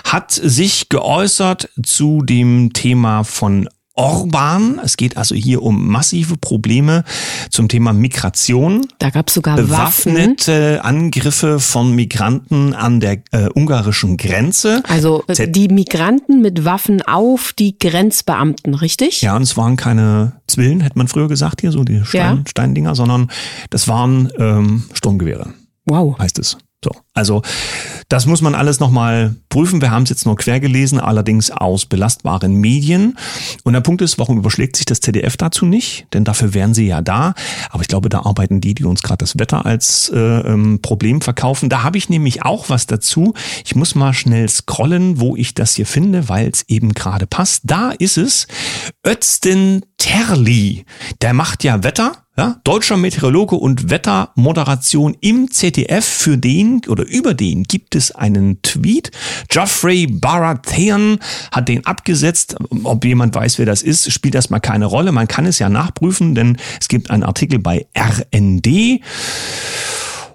hat 0.05 0.31
sich 0.31 0.87
geäußert 0.87 1.69
zu 1.83 2.21
dem 2.21 2.71
Thema 2.73 3.23
von 3.23 3.67
Orban. 3.99 4.79
Es 4.83 4.95
geht 4.95 5.17
also 5.17 5.35
hier 5.35 5.61
um 5.61 5.87
massive 5.87 6.37
Probleme 6.37 7.03
zum 7.49 7.67
Thema 7.67 7.91
Migration. 7.91 8.87
Da 8.97 9.09
gab 9.09 9.27
es 9.27 9.33
sogar 9.33 9.57
bewaffnete 9.57 10.77
Waffen. 10.77 10.85
Angriffe 10.85 11.59
von 11.59 11.93
Migranten 11.93 12.73
an 12.73 13.01
der 13.01 13.17
äh, 13.31 13.49
ungarischen 13.53 14.15
Grenze. 14.15 14.81
Also 14.87 15.25
äh, 15.27 15.33
Z 15.33 15.53
die 15.53 15.67
Migranten 15.67 16.41
mit 16.41 16.63
Waffen 16.63 17.01
auf 17.01 17.51
die 17.51 17.77
Grenzbeamten, 17.77 18.73
richtig? 18.73 19.21
Ja, 19.21 19.35
und 19.35 19.41
es 19.41 19.57
waren 19.57 19.75
keine 19.75 20.33
Zwillen, 20.47 20.79
hätte 20.79 20.97
man 20.97 21.09
früher 21.09 21.27
gesagt 21.27 21.59
hier, 21.59 21.73
so 21.73 21.83
die 21.83 22.01
Stein, 22.05 22.37
ja. 22.37 22.43
Steindinger, 22.47 22.95
sondern 22.95 23.29
das 23.69 23.89
waren 23.89 24.31
ähm, 24.37 24.83
Sturmgewehre. 24.93 25.53
Wow. 25.85 26.17
Heißt 26.17 26.39
es. 26.39 26.57
So, 26.83 26.91
also 27.13 27.41
das 28.07 28.25
muss 28.25 28.41
man 28.41 28.55
alles 28.55 28.79
nochmal 28.79 29.35
prüfen. 29.49 29.81
Wir 29.81 29.91
haben 29.91 30.03
es 30.03 30.09
jetzt 30.09 30.25
nur 30.25 30.37
quer 30.37 30.61
gelesen, 30.61 30.99
allerdings 30.99 31.51
aus 31.51 31.85
belastbaren 31.85 32.55
Medien. 32.55 33.17
Und 33.63 33.73
der 33.73 33.81
Punkt 33.81 34.01
ist, 34.01 34.17
warum 34.17 34.37
überschlägt 34.37 34.77
sich 34.77 34.85
das 34.85 35.01
ZDF 35.01 35.35
dazu 35.35 35.65
nicht? 35.65 36.07
Denn 36.13 36.23
dafür 36.23 36.53
wären 36.53 36.73
sie 36.73 36.87
ja 36.87 37.01
da. 37.01 37.33
Aber 37.69 37.81
ich 37.81 37.89
glaube, 37.89 38.07
da 38.07 38.21
arbeiten 38.21 38.61
die, 38.61 38.73
die 38.73 38.85
uns 38.85 39.03
gerade 39.03 39.19
das 39.19 39.37
Wetter 39.37 39.65
als 39.65 40.09
äh, 40.09 40.17
ähm, 40.17 40.79
Problem 40.81 41.21
verkaufen. 41.21 41.69
Da 41.69 41.83
habe 41.83 41.97
ich 41.97 42.09
nämlich 42.09 42.43
auch 42.43 42.69
was 42.69 42.87
dazu. 42.87 43.33
Ich 43.65 43.75
muss 43.75 43.93
mal 43.93 44.13
schnell 44.13 44.47
scrollen, 44.47 45.19
wo 45.19 45.35
ich 45.35 45.53
das 45.53 45.75
hier 45.75 45.85
finde, 45.85 46.29
weil 46.29 46.49
es 46.49 46.63
eben 46.69 46.93
gerade 46.93 47.27
passt. 47.27 47.63
Da 47.65 47.91
ist 47.91 48.17
es. 48.17 48.47
Özden 49.05 49.85
Terli. 49.97 50.85
Der 51.21 51.33
macht 51.33 51.63
ja 51.63 51.83
Wetter 51.83 52.13
ja, 52.39 52.55
deutscher 52.63 52.95
Meteorologe 52.95 53.57
und 53.57 53.89
Wettermoderation 53.89 55.17
im 55.19 55.51
ZDF. 55.51 56.05
Für 56.05 56.37
den 56.37 56.81
oder 56.87 57.05
über 57.05 57.33
den 57.33 57.63
gibt 57.63 57.95
es 57.95 58.11
einen 58.11 58.61
Tweet. 58.61 59.11
Geoffrey 59.49 60.07
Baratheon 60.07 61.19
hat 61.51 61.67
den 61.67 61.85
abgesetzt. 61.85 62.55
Ob 62.85 63.03
jemand 63.03 63.35
weiß, 63.35 63.59
wer 63.59 63.65
das 63.65 63.81
ist, 63.81 64.09
spielt 64.13 64.35
erstmal 64.35 64.61
keine 64.61 64.85
Rolle. 64.85 65.11
Man 65.11 65.27
kann 65.27 65.45
es 65.45 65.59
ja 65.59 65.67
nachprüfen, 65.67 66.33
denn 66.33 66.57
es 66.79 66.87
gibt 66.87 67.11
einen 67.11 67.23
Artikel 67.23 67.59
bei 67.59 67.87
RND. 67.93 69.01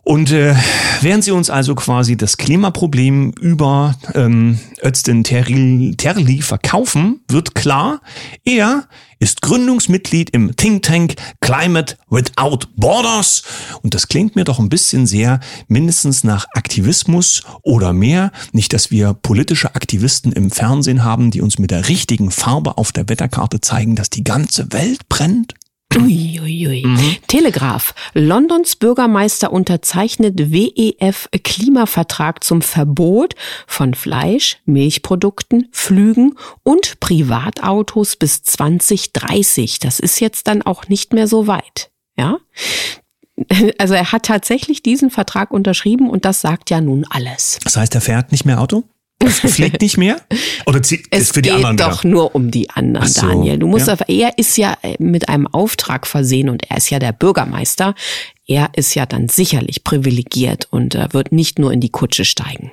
Und 0.03 0.31
äh, 0.31 0.55
während 1.01 1.25
sie 1.25 1.31
uns 1.31 1.49
also 1.49 1.75
quasi 1.75 2.19
das 2.19 2.37
Klimaproblem 2.37 3.33
über 3.41 3.95
ähm, 4.15 4.59
Özden 4.85 5.25
Terli 5.25 6.43
verkaufen, 6.43 7.21
wird 7.29 7.55
klar, 7.55 8.03
er 8.45 8.85
ist 9.25 9.41
Gründungsmitglied 9.41 10.29
im 10.31 10.55
Think 10.55 10.83
Tank 10.83 11.15
Climate 11.41 11.97
Without 12.11 12.67
Borders. 12.77 13.43
Und 13.81 13.95
das 13.95 14.09
klingt 14.09 14.37
mir 14.37 14.45
doch 14.45 14.59
ein 14.59 14.69
bisschen 14.69 15.07
sehr 15.07 15.41
mindestens 15.67 16.25
nach 16.25 16.45
Aktivismus 16.53 17.43
oder 17.63 17.95
mehr. 17.95 18.33
Nicht, 18.53 18.75
dass 18.75 18.91
wir 18.91 19.15
politische 19.15 19.75
Aktivisten 19.75 20.31
im 20.31 20.51
Fernsehen 20.51 21.05
haben, 21.05 21.31
die 21.31 21.41
uns 21.41 21.59
mit 21.59 21.71
der 21.71 21.89
richtigen 21.89 22.31
Farbe 22.31 22.77
auf 22.77 22.93
der 22.93 23.09
Wetterkarte 23.09 23.63
zeigen, 23.63 23.97
dass 23.97 24.11
die 24.11 24.25
ganze 24.25 24.71
Welt 24.75 25.09
brennt. 25.09 25.55
Uiuiui. 25.97 26.83
Mhm. 26.85 27.17
Telegraph. 27.27 27.95
Londons 28.15 28.77
Bürgermeister 28.77 29.53
unterzeichnet 29.53 30.53
WEF-Klimavertrag 30.53 32.43
zum 32.43 32.63
Verbot 32.63 33.35
von 33.67 33.95
Fleisch, 33.95 34.59
Milchprodukten, 34.65 35.69
Flügen 35.73 36.37
und 36.63 37.01
Privatautos 37.01 38.17
bis 38.17 38.43
2030. 38.43 39.79
Das 39.79 40.01
ist 40.01 40.21
jetzt 40.21 40.49
dann 40.49 40.63
auch 40.63 40.89
nicht 40.89 41.13
mehr 41.13 41.29
so 41.29 41.47
weit. 41.47 41.91
Ja? 42.17 42.39
Also 43.79 43.95
er 43.95 44.13
hat 44.13 44.27
tatsächlich 44.27 44.85
diesen 44.85 45.11
Vertrag 45.11 45.51
unterschrieben 45.51 46.09
und 46.09 46.25
das 46.25 46.41
sagt 46.41 46.71
ja 46.71 46.81
nun 46.81 47.05
alles. 47.11 47.59
Das 47.65 47.77
heißt, 47.77 47.93
er 47.97 48.01
fährt 48.01 48.31
nicht 48.31 48.45
mehr 48.45 48.61
Auto? 48.61 48.85
Fliegt 49.29 49.81
nicht 49.81 49.97
mehr? 49.97 50.21
Oder 50.67 50.83
zieht 50.83 51.07
es 51.11 51.31
für 51.33 51.43
die 51.43 51.51
geht 51.51 51.65
anderen 51.65 51.77
doch 51.77 52.05
wieder? 52.05 52.15
nur 52.15 52.35
um 52.35 52.51
die 52.51 52.71
anderen, 52.71 53.09
so, 53.09 53.23
Daniel. 53.23 53.59
Du 53.59 53.67
musst 53.67 53.89
ja. 53.89 53.95
aber, 53.95 54.09
er 54.09 54.39
ist 54.39 54.57
ja 54.57 54.77
äh, 54.83 54.97
mit 54.99 55.29
einem 55.29 55.47
Auftrag 55.47 56.07
versehen 56.07 56.49
und 56.49 56.71
er 56.71 56.77
ist 56.77 56.91
ja 56.91 56.99
der 56.99 57.13
Bürgermeister. 57.13 57.95
Er 58.47 58.71
ist 58.75 58.95
ja 58.95 59.07
dann 59.07 59.29
sicherlich 59.29 59.85
privilegiert 59.85 60.69
und 60.71 60.95
äh, 60.95 61.09
wird 61.13 61.33
nicht 61.33 61.59
nur 61.59 61.73
in 61.73 61.81
die 61.81 61.91
Kutsche 61.91 62.25
steigen. 62.25 62.73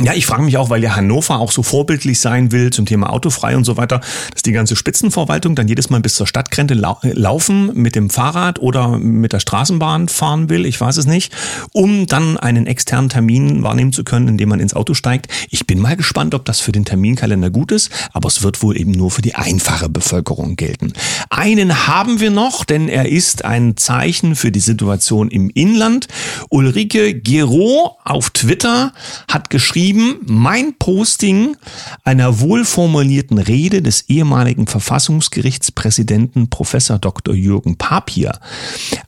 Ja, 0.00 0.14
ich 0.14 0.26
frage 0.26 0.42
mich 0.42 0.56
auch, 0.56 0.70
weil 0.70 0.82
ja 0.82 0.94
Hannover 0.94 1.40
auch 1.40 1.50
so 1.50 1.64
vorbildlich 1.64 2.20
sein 2.20 2.52
will 2.52 2.70
zum 2.70 2.86
Thema 2.86 3.10
autofrei 3.10 3.56
und 3.56 3.64
so 3.64 3.76
weiter, 3.76 4.00
dass 4.32 4.42
die 4.42 4.52
ganze 4.52 4.76
Spitzenverwaltung 4.76 5.56
dann 5.56 5.66
jedes 5.66 5.90
Mal 5.90 6.00
bis 6.00 6.14
zur 6.14 6.26
Stadtgrenze 6.26 6.74
lau 6.74 6.98
laufen 7.02 7.72
mit 7.74 7.96
dem 7.96 8.08
Fahrrad 8.08 8.60
oder 8.60 8.98
mit 8.98 9.32
der 9.32 9.40
Straßenbahn 9.40 10.08
fahren 10.08 10.48
will, 10.48 10.66
ich 10.66 10.80
weiß 10.80 10.98
es 10.98 11.06
nicht, 11.06 11.34
um 11.72 12.06
dann 12.06 12.36
einen 12.36 12.66
externen 12.66 13.08
Termin 13.08 13.62
wahrnehmen 13.64 13.92
zu 13.92 14.04
können, 14.04 14.28
indem 14.28 14.50
man 14.50 14.60
ins 14.60 14.74
Auto 14.74 14.94
steigt. 14.94 15.26
Ich 15.50 15.66
bin 15.66 15.80
mal 15.80 15.96
gespannt, 15.96 16.34
ob 16.34 16.44
das 16.44 16.60
für 16.60 16.72
den 16.72 16.84
Terminkalender 16.84 17.50
gut 17.50 17.72
ist, 17.72 17.90
aber 18.12 18.28
es 18.28 18.42
wird 18.42 18.62
wohl 18.62 18.78
eben 18.78 18.92
nur 18.92 19.10
für 19.10 19.22
die 19.22 19.34
einfache 19.34 19.88
Bevölkerung 19.88 20.54
gelten. 20.54 20.92
Einen 21.28 21.88
haben 21.88 22.20
wir 22.20 22.30
noch, 22.30 22.64
denn 22.64 22.88
er 22.88 23.08
ist 23.08 23.44
ein 23.44 23.76
Zeichen 23.76 24.36
für 24.36 24.52
die 24.52 24.60
Situation 24.60 25.28
im 25.28 25.50
Inland. 25.50 26.06
Ulrike 26.50 27.14
Gero 27.14 27.96
auf 28.04 28.30
Twitter 28.30 28.92
hat 29.28 29.50
geschrieben, 29.50 29.87
geschrieben, 29.88 30.20
mein 30.26 30.74
Posting 30.78 31.56
einer 32.04 32.40
wohlformulierten 32.40 33.38
Rede 33.38 33.80
des 33.80 34.08
ehemaligen 34.08 34.66
Verfassungsgerichtspräsidenten 34.66 36.50
Professor 36.50 36.98
Dr. 36.98 37.34
Jürgen 37.34 37.78
Papier 37.78 38.38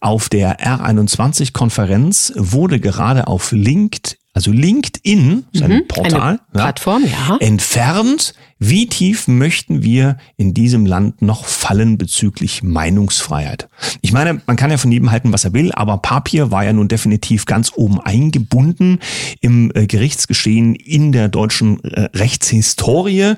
auf 0.00 0.28
der 0.28 0.58
R21-Konferenz 0.60 2.32
wurde 2.36 2.80
gerade 2.80 3.26
auf 3.26 3.52
LinkedIn 3.52 4.16
also 4.32 4.52
LinkedIn, 4.52 5.44
sein 5.52 5.72
mhm, 5.72 5.88
Portal, 5.88 6.34
ja, 6.34 6.40
Plattform, 6.52 7.04
ja. 7.04 7.36
entfernt. 7.38 8.34
Wie 8.62 8.86
tief 8.86 9.26
möchten 9.26 9.82
wir 9.82 10.18
in 10.36 10.54
diesem 10.54 10.86
Land 10.86 11.22
noch 11.22 11.46
fallen 11.46 11.98
bezüglich 11.98 12.62
Meinungsfreiheit? 12.62 13.68
Ich 14.02 14.12
meine, 14.12 14.40
man 14.46 14.56
kann 14.56 14.70
ja 14.70 14.76
von 14.76 14.92
jedem 14.92 15.10
halten, 15.10 15.32
was 15.32 15.44
er 15.44 15.54
will, 15.54 15.72
aber 15.72 15.98
Papier 15.98 16.50
war 16.50 16.64
ja 16.64 16.72
nun 16.72 16.86
definitiv 16.86 17.46
ganz 17.46 17.72
oben 17.74 18.00
eingebunden 18.00 19.00
im 19.40 19.72
äh, 19.74 19.86
Gerichtsgeschehen 19.86 20.74
in 20.74 21.10
der 21.10 21.28
deutschen 21.28 21.82
äh, 21.82 22.10
Rechtshistorie. 22.14 23.34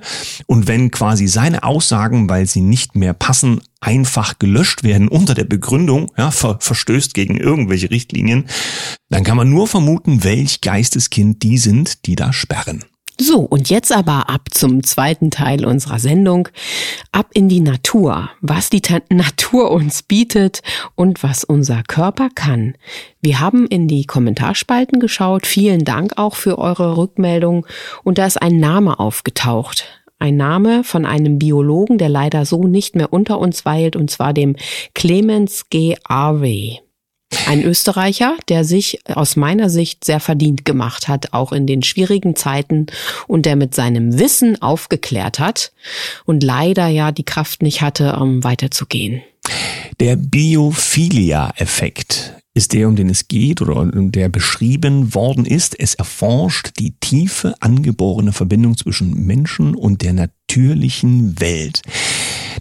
Und 0.47 0.67
wenn 0.67 0.91
quasi 0.91 1.27
seine 1.29 1.63
Aussagen, 1.63 2.29
weil 2.29 2.47
sie 2.47 2.61
nicht 2.61 2.97
mehr 2.97 3.15
passen, 3.15 3.61
einfach 3.83 4.39
gelöscht 4.39 4.85
werden 4.85 5.09
unter 5.09 5.35
der 5.35 5.45
Begründung, 5.45 6.11
ja, 6.17 6.31
ver 6.31 6.57
verstößt 6.61 7.13
gegen 7.15 7.37
irgendwelche 7.37 7.91
Richtlinien, 7.91 8.47
dann 9.11 9.25
kann 9.25 9.37
man 9.37 9.51
nur 9.51 9.67
vermuten, 9.67 10.25
welch 10.25 10.61
Geisteskind 10.61 11.43
die 11.43 11.59
sind, 11.59 12.07
die 12.07 12.17
da 12.17 12.33
sperren. 12.33 12.85
So, 13.21 13.41
und 13.41 13.69
jetzt 13.69 13.93
aber 13.93 14.31
ab 14.31 14.49
zum 14.51 14.83
zweiten 14.83 15.31
Teil 15.31 15.65
unserer 15.65 15.99
Sendung. 15.99 16.49
Ab 17.13 17.29
in 17.35 17.49
die 17.49 17.61
Natur. 17.61 18.31
Was 18.41 18.71
die 18.71 18.81
Ta 18.81 19.01
Natur 19.11 19.71
uns 19.71 20.03
bietet 20.03 20.63
und 20.95 21.23
was 21.23 21.45
unser 21.45 21.83
Körper 21.83 22.31
kann. 22.35 22.75
Wir 23.21 23.39
haben 23.39 23.67
in 23.67 23.87
die 23.87 24.07
Kommentarspalten 24.07 24.99
geschaut. 24.99 25.47
Vielen 25.47 25.85
Dank 25.85 26.15
auch 26.17 26.35
für 26.35 26.59
eure 26.59 26.97
Rückmeldung. 26.97 27.67
Und 28.03 28.19
da 28.19 28.27
ist 28.27 28.41
ein 28.41 28.59
Name 28.59 28.99
aufgetaucht 28.99 30.02
ein 30.23 30.37
Name 30.37 30.85
von 30.85 31.05
einem 31.05 31.41
Biologen, 31.41 31.99
der 31.99 32.09
leider 32.09 32.47
so 32.47 32.63
nicht 32.65 32.95
mehr 32.95 33.13
unter 33.13 33.41
uns 33.41 33.65
weilt, 33.65 33.97
und 33.97 34.09
zwar 34.09 34.33
dem 34.33 34.55
Clemens 34.95 35.69
G. 35.69 35.97
Arvey. 36.05 36.81
Ein 37.49 37.65
Österreicher, 37.65 38.37
der 38.49 38.63
sich 38.63 39.01
aus 39.13 39.35
meiner 39.35 39.69
Sicht 39.69 40.05
sehr 40.05 40.21
verdient 40.21 40.65
gemacht 40.65 41.09
hat, 41.09 41.33
auch 41.33 41.51
in 41.51 41.67
den 41.67 41.83
schwierigen 41.83 42.37
Zeiten 42.37 42.87
und 43.27 43.47
der 43.47 43.57
mit 43.57 43.75
seinem 43.75 44.19
Wissen 44.19 44.63
aufgeklärt 44.63 45.41
hat 45.41 45.73
und 46.25 46.45
leider 46.45 46.87
ja 46.87 47.11
die 47.11 47.25
Kraft 47.25 47.63
nicht 47.63 47.83
hatte, 47.83 48.17
um 48.17 48.45
weiterzugehen. 48.45 49.23
Der 50.03 50.17
Biophilia-Effekt 50.17 52.35
ist 52.55 52.73
der, 52.73 52.89
um 52.89 52.97
den 52.97 53.09
es 53.09 53.29
geht 53.29 53.63
oder 53.63 53.87
der 53.87 54.29
beschrieben 54.29 55.15
worden 55.15 55.47
ist. 55.47 55.79
Es 55.79 55.95
erforscht 55.95 56.73
die 56.81 56.97
tiefe 56.99 57.55
angeborene 57.61 58.33
Verbindung 58.33 58.77
zwischen 58.77 59.27
Menschen 59.27 59.77
und 59.77 60.03
der 60.03 60.13
natürlichen 60.13 61.39
Welt. 61.39 61.83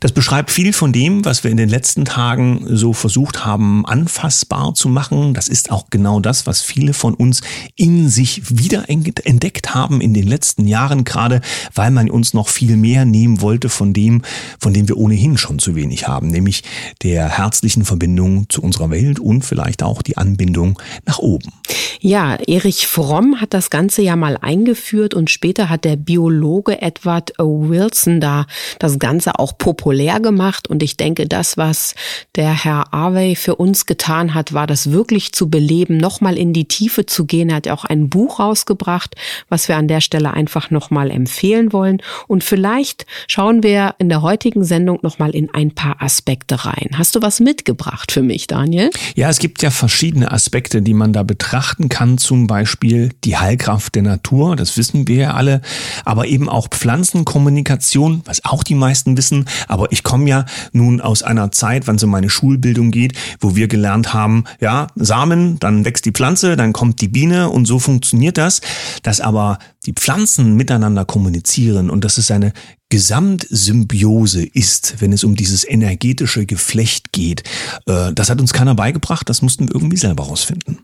Das 0.01 0.13
beschreibt 0.13 0.49
viel 0.49 0.73
von 0.73 0.91
dem, 0.91 1.23
was 1.25 1.43
wir 1.43 1.51
in 1.51 1.57
den 1.57 1.69
letzten 1.69 2.05
Tagen 2.05 2.65
so 2.67 2.91
versucht 2.91 3.45
haben, 3.45 3.85
anfassbar 3.85 4.73
zu 4.73 4.89
machen. 4.89 5.35
Das 5.35 5.47
ist 5.47 5.69
auch 5.69 5.91
genau 5.91 6.19
das, 6.19 6.47
was 6.47 6.63
viele 6.63 6.93
von 6.93 7.13
uns 7.13 7.41
in 7.75 8.09
sich 8.09 8.41
wieder 8.49 8.89
entdeckt 8.89 9.75
haben 9.75 10.01
in 10.01 10.15
den 10.15 10.25
letzten 10.25 10.67
Jahren, 10.67 11.03
gerade 11.03 11.41
weil 11.75 11.91
man 11.91 12.09
uns 12.09 12.33
noch 12.33 12.47
viel 12.47 12.77
mehr 12.77 13.05
nehmen 13.05 13.41
wollte 13.41 13.69
von 13.69 13.93
dem, 13.93 14.23
von 14.59 14.73
dem 14.73 14.89
wir 14.89 14.97
ohnehin 14.97 15.37
schon 15.37 15.59
zu 15.59 15.75
wenig 15.75 16.07
haben, 16.07 16.29
nämlich 16.29 16.63
der 17.03 17.29
herzlichen 17.29 17.85
Verbindung 17.85 18.49
zu 18.49 18.63
unserer 18.63 18.89
Welt 18.89 19.19
und 19.19 19.45
vielleicht 19.45 19.83
auch 19.83 20.01
die 20.01 20.17
Anbindung 20.17 20.81
nach 21.05 21.19
oben. 21.19 21.51
Ja, 21.99 22.37
Erich 22.47 22.87
Fromm 22.87 23.39
hat 23.39 23.53
das 23.53 23.69
Ganze 23.69 24.01
ja 24.01 24.15
mal 24.15 24.35
eingeführt 24.41 25.13
und 25.13 25.29
später 25.29 25.69
hat 25.69 25.85
der 25.85 25.95
Biologe 25.95 26.81
Edward 26.81 27.33
Wilson 27.37 28.19
da 28.19 28.47
das 28.79 28.97
Ganze 28.97 29.37
auch 29.37 29.59
populär 29.59 29.90
populär 29.91 30.21
gemacht. 30.21 30.69
Und 30.69 30.83
ich 30.83 30.95
denke, 30.95 31.27
das, 31.27 31.57
was 31.57 31.95
der 32.37 32.63
Herr 32.63 32.93
Arvey 32.93 33.35
für 33.35 33.55
uns 33.55 33.85
getan 33.85 34.33
hat, 34.33 34.53
war 34.53 34.65
das 34.65 34.91
wirklich 34.91 35.33
zu 35.33 35.49
beleben, 35.49 35.97
nochmal 35.97 36.37
in 36.37 36.53
die 36.53 36.65
Tiefe 36.65 37.05
zu 37.05 37.25
gehen. 37.25 37.49
Er 37.49 37.57
hat 37.57 37.65
ja 37.65 37.73
auch 37.73 37.83
ein 37.83 38.09
Buch 38.09 38.39
rausgebracht, 38.39 39.15
was 39.49 39.67
wir 39.67 39.75
an 39.75 39.89
der 39.89 39.99
Stelle 39.99 40.31
einfach 40.31 40.71
nochmal 40.71 41.11
empfehlen 41.11 41.73
wollen. 41.73 42.01
Und 42.27 42.45
vielleicht 42.45 43.05
schauen 43.27 43.63
wir 43.63 43.95
in 43.97 44.07
der 44.07 44.21
heutigen 44.21 44.63
Sendung 44.63 44.99
nochmal 45.01 45.31
in 45.31 45.53
ein 45.53 45.75
paar 45.75 46.01
Aspekte 46.01 46.63
rein. 46.63 46.91
Hast 46.93 47.15
du 47.15 47.21
was 47.21 47.41
mitgebracht 47.41 48.13
für 48.13 48.21
mich, 48.21 48.47
Daniel? 48.47 48.91
Ja, 49.15 49.29
es 49.29 49.39
gibt 49.39 49.61
ja 49.61 49.71
verschiedene 49.71 50.31
Aspekte, 50.31 50.81
die 50.81 50.93
man 50.93 51.11
da 51.11 51.23
betrachten 51.23 51.89
kann. 51.89 52.17
Zum 52.17 52.47
Beispiel 52.47 53.11
die 53.25 53.35
Heilkraft 53.35 53.95
der 53.95 54.03
Natur, 54.03 54.55
das 54.55 54.77
wissen 54.77 55.09
wir 55.09 55.17
ja 55.17 55.33
alle, 55.33 55.61
aber 56.05 56.27
eben 56.27 56.47
auch 56.47 56.69
Pflanzenkommunikation, 56.69 58.21
was 58.23 58.45
auch 58.45 58.63
die 58.63 58.75
meisten 58.75 59.17
wissen. 59.17 59.47
Aber 59.67 59.80
ich 59.89 60.03
komme 60.03 60.29
ja 60.29 60.45
nun 60.71 61.01
aus 61.01 61.23
einer 61.23 61.51
Zeit, 61.51 61.87
wann 61.87 61.95
es 61.95 62.03
um 62.03 62.09
meine 62.09 62.29
Schulbildung 62.29 62.91
geht, 62.91 63.13
wo 63.39 63.55
wir 63.55 63.67
gelernt 63.67 64.13
haben, 64.13 64.43
ja, 64.59 64.87
Samen, 64.95 65.59
dann 65.59 65.85
wächst 65.85 66.05
die 66.05 66.11
Pflanze, 66.11 66.55
dann 66.55 66.73
kommt 66.73 67.01
die 67.01 67.07
Biene 67.07 67.49
und 67.49 67.65
so 67.65 67.79
funktioniert 67.79 68.37
das. 68.37 68.61
Dass 69.03 69.21
aber 69.21 69.59
die 69.85 69.93
Pflanzen 69.93 70.55
miteinander 70.55 71.05
kommunizieren 71.05 71.89
und 71.89 72.03
dass 72.03 72.17
es 72.17 72.29
eine 72.29 72.53
Gesamtsymbiose 72.89 74.45
ist, 74.45 74.95
wenn 74.99 75.13
es 75.13 75.23
um 75.23 75.35
dieses 75.35 75.67
energetische 75.67 76.45
Geflecht 76.45 77.13
geht. 77.13 77.43
Äh, 77.87 78.13
das 78.13 78.29
hat 78.29 78.41
uns 78.41 78.51
keiner 78.53 78.75
beigebracht, 78.75 79.29
das 79.29 79.41
mussten 79.41 79.69
wir 79.69 79.75
irgendwie 79.75 79.97
selber 79.97 80.25
rausfinden. 80.25 80.79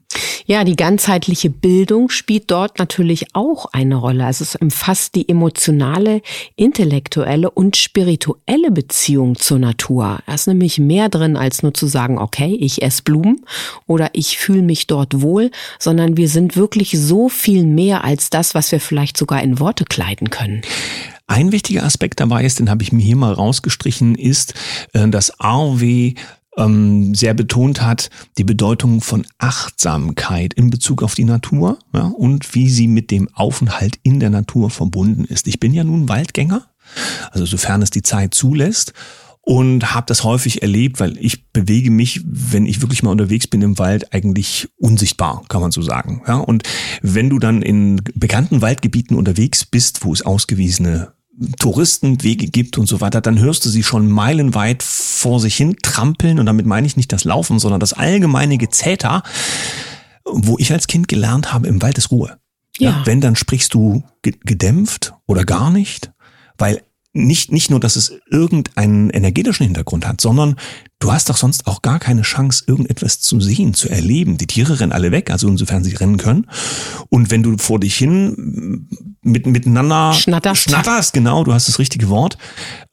Ja, 0.49 0.63
die 0.63 0.77
ganzheitliche 0.77 1.49
Bildung 1.49 2.09
spielt 2.09 2.49
dort 2.49 2.79
natürlich 2.79 3.35
auch 3.35 3.65
eine 3.73 3.95
Rolle. 3.95 4.25
Also 4.25 4.45
es 4.45 4.55
umfasst 4.55 5.15
die 5.15 5.27
emotionale, 5.27 6.21
intellektuelle 6.55 7.51
und 7.51 7.75
spirituelle 7.75 8.71
Beziehung 8.71 9.35
zur 9.35 9.59
Natur. 9.59 10.19
Da 10.25 10.33
ist 10.33 10.47
nämlich 10.47 10.79
mehr 10.79 11.09
drin, 11.09 11.35
als 11.35 11.63
nur 11.63 11.73
zu 11.73 11.85
sagen, 11.85 12.17
okay, 12.17 12.57
ich 12.61 12.81
esse 12.81 13.03
Blumen 13.03 13.45
oder 13.87 14.11
ich 14.13 14.37
fühle 14.37 14.61
mich 14.61 14.87
dort 14.87 15.21
wohl, 15.21 15.51
sondern 15.79 16.15
wir 16.15 16.29
sind 16.29 16.55
wirklich 16.55 16.91
so 16.91 17.27
viel 17.27 17.65
mehr 17.65 18.05
als 18.05 18.29
das, 18.29 18.55
was 18.55 18.71
wir 18.71 18.79
vielleicht 18.79 19.17
sogar 19.17 19.43
in 19.43 19.59
Worte 19.59 19.83
kleiden 19.83 20.29
können. 20.29 20.61
Ein 21.27 21.51
wichtiger 21.51 21.83
Aspekt 21.83 22.21
dabei 22.21 22.45
ist, 22.45 22.59
den 22.59 22.69
habe 22.69 22.83
ich 22.83 22.93
mir 22.93 23.03
hier 23.03 23.17
mal 23.17 23.33
rausgestrichen, 23.33 24.15
ist, 24.15 24.53
äh, 24.93 25.09
dass 25.09 25.33
RW 25.43 26.13
ähm, 26.57 27.15
sehr 27.15 27.33
betont 27.33 27.81
hat, 27.81 28.09
die 28.37 28.43
Bedeutung 28.43 29.01
von 29.01 29.25
Achtsamkeit 29.37 30.53
in 30.53 30.69
Bezug 30.69 31.03
auf 31.03 31.15
die 31.15 31.23
Natur 31.23 31.79
ja, 31.93 32.03
und 32.05 32.53
wie 32.55 32.69
sie 32.69 32.87
mit 32.87 33.11
dem 33.11 33.29
Aufenthalt 33.33 33.99
in 34.03 34.19
der 34.19 34.29
Natur 34.29 34.69
verbunden 34.69 35.25
ist. 35.25 35.47
Ich 35.47 35.59
bin 35.59 35.73
ja 35.73 35.83
nun 35.83 36.09
Waldgänger, 36.09 36.65
also 37.31 37.45
sofern 37.45 37.81
es 37.81 37.91
die 37.91 38.01
Zeit 38.01 38.33
zulässt 38.33 38.93
und 39.41 39.93
habe 39.93 40.07
das 40.07 40.25
häufig 40.25 40.61
erlebt, 40.61 40.99
weil 40.99 41.17
ich 41.19 41.49
bewege 41.53 41.89
mich, 41.89 42.21
wenn 42.25 42.65
ich 42.65 42.81
wirklich 42.81 43.01
mal 43.01 43.11
unterwegs 43.11 43.47
bin 43.47 43.61
im 43.61 43.79
Wald, 43.79 44.13
eigentlich 44.13 44.67
unsichtbar, 44.75 45.43
kann 45.47 45.61
man 45.61 45.71
so 45.71 45.81
sagen. 45.81 46.21
Ja, 46.27 46.35
und 46.35 46.63
wenn 47.01 47.29
du 47.29 47.39
dann 47.39 47.61
in 47.61 48.01
bekannten 48.13 48.61
Waldgebieten 48.61 49.15
unterwegs 49.15 49.63
bist, 49.63 50.03
wo 50.03 50.11
es 50.11 50.21
ausgewiesene 50.21 51.13
Touristenwege 51.59 52.47
gibt 52.47 52.77
und 52.77 52.87
so 52.87 52.99
weiter, 53.01 53.21
dann 53.21 53.39
hörst 53.39 53.65
du 53.65 53.69
sie 53.69 53.83
schon 53.83 54.09
meilenweit 54.09 54.81
vor 54.81 55.39
sich 55.39 55.55
hin 55.55 55.75
trampeln. 55.81 56.39
Und 56.39 56.45
damit 56.45 56.65
meine 56.65 56.87
ich 56.87 56.97
nicht 56.97 57.13
das 57.13 57.23
Laufen, 57.23 57.59
sondern 57.59 57.79
das 57.79 57.93
allgemeine 57.93 58.57
Gezähter, 58.57 59.23
wo 60.25 60.57
ich 60.57 60.71
als 60.71 60.87
Kind 60.87 61.07
gelernt 61.07 61.53
habe, 61.53 61.67
im 61.67 61.81
Wald 61.81 61.97
ist 61.97 62.11
Ruhe. 62.11 62.37
Ja. 62.79 62.89
ja 62.89 63.01
wenn, 63.05 63.21
dann 63.21 63.35
sprichst 63.35 63.73
du 63.73 64.03
gedämpft 64.21 65.13
oder 65.25 65.43
gar 65.43 65.69
nicht, 65.71 66.11
weil 66.57 66.81
nicht, 67.13 67.51
nicht 67.51 67.69
nur, 67.69 67.79
dass 67.79 67.95
es 67.95 68.13
irgendeinen 68.29 69.09
energetischen 69.09 69.65
Hintergrund 69.65 70.07
hat, 70.07 70.21
sondern 70.21 70.55
du 70.99 71.11
hast 71.11 71.29
doch 71.29 71.37
sonst 71.37 71.67
auch 71.67 71.81
gar 71.81 71.99
keine 71.99 72.23
Chance, 72.23 72.63
irgendetwas 72.67 73.19
zu 73.19 73.39
sehen, 73.39 73.73
zu 73.73 73.89
erleben. 73.89 74.37
Die 74.37 74.47
Tiere 74.47 74.79
rennen 74.79 74.91
alle 74.91 75.11
weg, 75.11 75.29
also 75.29 75.47
insofern 75.47 75.83
sie 75.83 75.95
rennen 75.95 76.17
können. 76.17 76.47
Und 77.09 77.29
wenn 77.29 77.43
du 77.43 77.57
vor 77.57 77.79
dich 77.79 77.95
hin 77.95 78.87
mit, 79.21 79.45
miteinander 79.45 80.13
schnatterst. 80.13 80.63
schnatterst, 80.63 81.13
genau, 81.13 81.43
du 81.43 81.53
hast 81.53 81.67
das 81.67 81.79
richtige 81.79 82.09
Wort, 82.09 82.37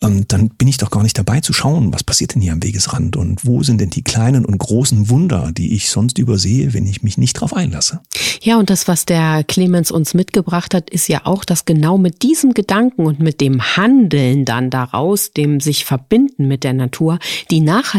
ähm, 0.02 0.26
dann 0.28 0.50
bin 0.50 0.68
ich 0.68 0.76
doch 0.76 0.90
gar 0.90 1.02
nicht 1.02 1.16
dabei 1.16 1.40
zu 1.40 1.52
schauen, 1.52 1.92
was 1.92 2.04
passiert 2.04 2.34
denn 2.34 2.42
hier 2.42 2.52
am 2.52 2.62
Wegesrand 2.62 3.16
und 3.16 3.44
wo 3.46 3.62
sind 3.62 3.80
denn 3.80 3.90
die 3.90 4.02
kleinen 4.02 4.44
und 4.44 4.58
großen 4.58 5.08
Wunder, 5.08 5.52
die 5.52 5.74
ich 5.74 5.88
sonst 5.88 6.18
übersehe, 6.18 6.74
wenn 6.74 6.86
ich 6.86 7.02
mich 7.02 7.16
nicht 7.16 7.34
drauf 7.34 7.54
einlasse. 7.54 8.00
Ja, 8.42 8.58
und 8.58 8.68
das, 8.68 8.86
was 8.88 9.06
der 9.06 9.44
Clemens 9.44 9.90
uns 9.90 10.12
mitgebracht 10.12 10.74
hat, 10.74 10.90
ist 10.90 11.08
ja 11.08 11.22
auch, 11.24 11.44
dass 11.44 11.64
genau 11.64 11.96
mit 11.96 12.22
diesem 12.22 12.52
Gedanken 12.52 13.06
und 13.06 13.20
mit 13.20 13.40
dem 13.40 13.76
Handeln 13.76 14.44
dann 14.44 14.68
daraus, 14.68 15.32
dem 15.32 15.60
sich 15.60 15.84
verbinden 15.84 16.48
mit 16.48 16.64
der 16.64 16.74
Natur, 16.74 17.18
die 17.50 17.60
Nachhaltigkeit 17.60 17.93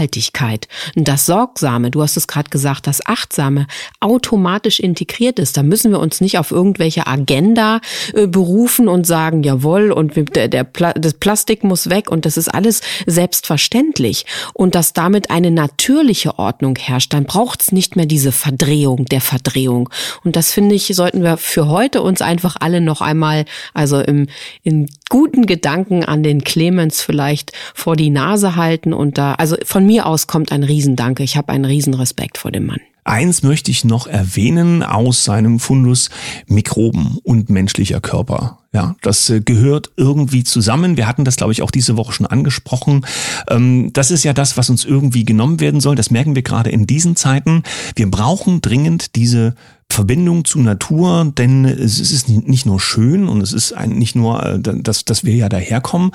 und 0.95 1.07
das 1.07 1.25
Sorgsame, 1.25 1.91
du 1.91 2.01
hast 2.01 2.17
es 2.17 2.27
gerade 2.27 2.49
gesagt, 2.49 2.87
das 2.87 3.05
Achtsame 3.05 3.67
automatisch 3.99 4.79
integriert 4.79 5.39
ist. 5.39 5.57
Da 5.57 5.63
müssen 5.63 5.91
wir 5.91 5.99
uns 5.99 6.21
nicht 6.21 6.37
auf 6.37 6.51
irgendwelche 6.51 7.07
Agenda 7.07 7.79
äh, 8.13 8.27
berufen 8.27 8.87
und 8.87 9.07
sagen, 9.07 9.43
jawohl, 9.43 9.91
und 9.91 10.35
der, 10.35 10.47
der 10.47 10.63
Pla 10.63 10.93
das 10.93 11.13
Plastik 11.13 11.63
muss 11.63 11.89
weg 11.89 12.11
und 12.11 12.25
das 12.25 12.37
ist 12.37 12.53
alles 12.53 12.81
selbstverständlich. 13.05 14.25
Und 14.53 14.75
dass 14.75 14.93
damit 14.93 15.29
eine 15.29 15.51
natürliche 15.51 16.37
Ordnung 16.39 16.75
herrscht, 16.77 17.13
dann 17.13 17.25
braucht 17.25 17.61
es 17.61 17.71
nicht 17.71 17.95
mehr 17.95 18.05
diese 18.05 18.31
Verdrehung 18.31 19.05
der 19.05 19.21
Verdrehung. 19.21 19.89
Und 20.23 20.35
das 20.35 20.51
finde 20.51 20.75
ich, 20.75 20.87
sollten 20.87 21.23
wir 21.23 21.37
für 21.37 21.67
heute 21.67 22.01
uns 22.01 22.21
einfach 22.21 22.55
alle 22.59 22.81
noch 22.81 23.01
einmal, 23.01 23.45
also 23.73 23.99
im, 23.99 24.27
in 24.63 24.89
guten 25.09 25.45
Gedanken 25.45 26.03
an 26.03 26.23
den 26.23 26.43
Clemens 26.43 27.01
vielleicht 27.01 27.51
vor 27.73 27.95
die 27.95 28.09
Nase 28.09 28.55
halten 28.55 28.93
und 28.93 29.17
da, 29.17 29.33
also 29.33 29.55
von 29.63 29.85
mir 29.85 30.05
aus 30.05 30.27
kommt 30.27 30.51
ein 30.51 30.63
Riesendanke. 30.63 31.23
Ich 31.23 31.37
habe 31.37 31.49
einen 31.49 31.65
Riesenrespekt 31.65 32.37
vor 32.37 32.51
dem 32.51 32.65
Mann. 32.65 32.79
Eins 33.07 33.43
möchte 33.43 33.69
ich 33.69 33.85
noch 33.85 34.07
erwähnen 34.07 34.81
aus 34.81 35.23
seinem 35.23 35.59
Fundus 35.59 36.09
Mikroben 36.47 37.19
und 37.23 37.51
menschlicher 37.51 38.01
Körper. 38.01 38.57
Ja, 38.73 38.95
das 39.03 39.29
äh, 39.29 39.41
gehört 39.41 39.91
irgendwie 39.95 40.43
zusammen. 40.43 40.97
Wir 40.97 41.07
hatten 41.07 41.23
das, 41.23 41.35
glaube 41.35 41.53
ich, 41.53 41.61
auch 41.61 41.69
diese 41.69 41.97
Woche 41.97 42.13
schon 42.13 42.25
angesprochen. 42.25 43.05
Ähm, 43.47 43.91
das 43.93 44.09
ist 44.09 44.23
ja 44.23 44.33
das, 44.33 44.57
was 44.57 44.71
uns 44.71 44.83
irgendwie 44.85 45.23
genommen 45.23 45.59
werden 45.59 45.81
soll. 45.81 45.95
Das 45.95 46.09
merken 46.09 46.35
wir 46.35 46.41
gerade 46.41 46.71
in 46.71 46.87
diesen 46.87 47.15
Zeiten. 47.15 47.61
Wir 47.95 48.09
brauchen 48.09 48.59
dringend 48.59 49.15
diese 49.15 49.53
Verbindung 49.89 50.43
zu 50.43 50.59
Natur, 50.59 51.31
denn 51.37 51.63
es 51.63 51.99
ist 51.99 52.27
nicht 52.27 52.65
nur 52.65 52.81
schön 52.81 53.29
und 53.29 53.41
es 53.41 53.53
ist 53.53 53.73
nicht 53.87 54.15
nur, 54.15 54.43
äh, 54.45 54.59
dass, 54.59 55.05
dass 55.05 55.23
wir 55.23 55.35
ja 55.35 55.47
daherkommen, 55.47 56.11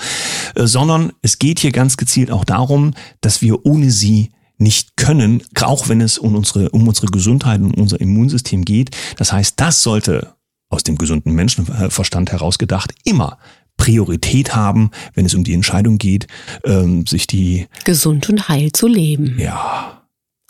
äh, 0.55 0.67
sondern 0.67 1.13
es 1.23 1.39
geht 1.39 1.61
hier 1.61 1.73
ganz 1.73 1.97
gezielt 1.97 2.31
auch 2.31 2.45
darum, 2.45 2.93
dass 3.21 3.41
wir 3.41 3.65
ohne 3.65 3.91
sie 3.91 4.33
nicht 4.59 4.97
können, 4.97 5.43
auch 5.63 5.89
wenn 5.89 6.03
es 6.03 6.19
um 6.19 6.37
unsere, 6.37 6.69
um 6.71 6.87
unsere 6.87 7.07
Gesundheit 7.07 7.63
und 7.63 7.73
unser 7.79 8.01
Immunsystem 8.01 8.65
geht. 8.65 8.95
Das 9.17 9.33
heißt, 9.33 9.59
das 9.59 9.83
sollte 9.83 10.35
aus 10.69 10.85
dem 10.85 10.99
gesunden 10.99 11.35
Menschenverstand 11.35 12.31
herausgedacht 12.31 12.93
immer 13.05 13.39
Priorität 13.79 14.55
haben, 14.55 14.91
wenn 15.15 15.25
es 15.25 15.35
um 15.35 15.43
die 15.43 15.55
Entscheidung 15.55 15.97
geht, 15.97 16.27
ähm, 16.65 17.07
sich 17.07 17.27
die 17.27 17.67
gesund 17.85 18.29
und 18.29 18.49
heil 18.49 18.73
zu 18.73 18.87
leben. 18.87 19.39
Ja. 19.39 20.00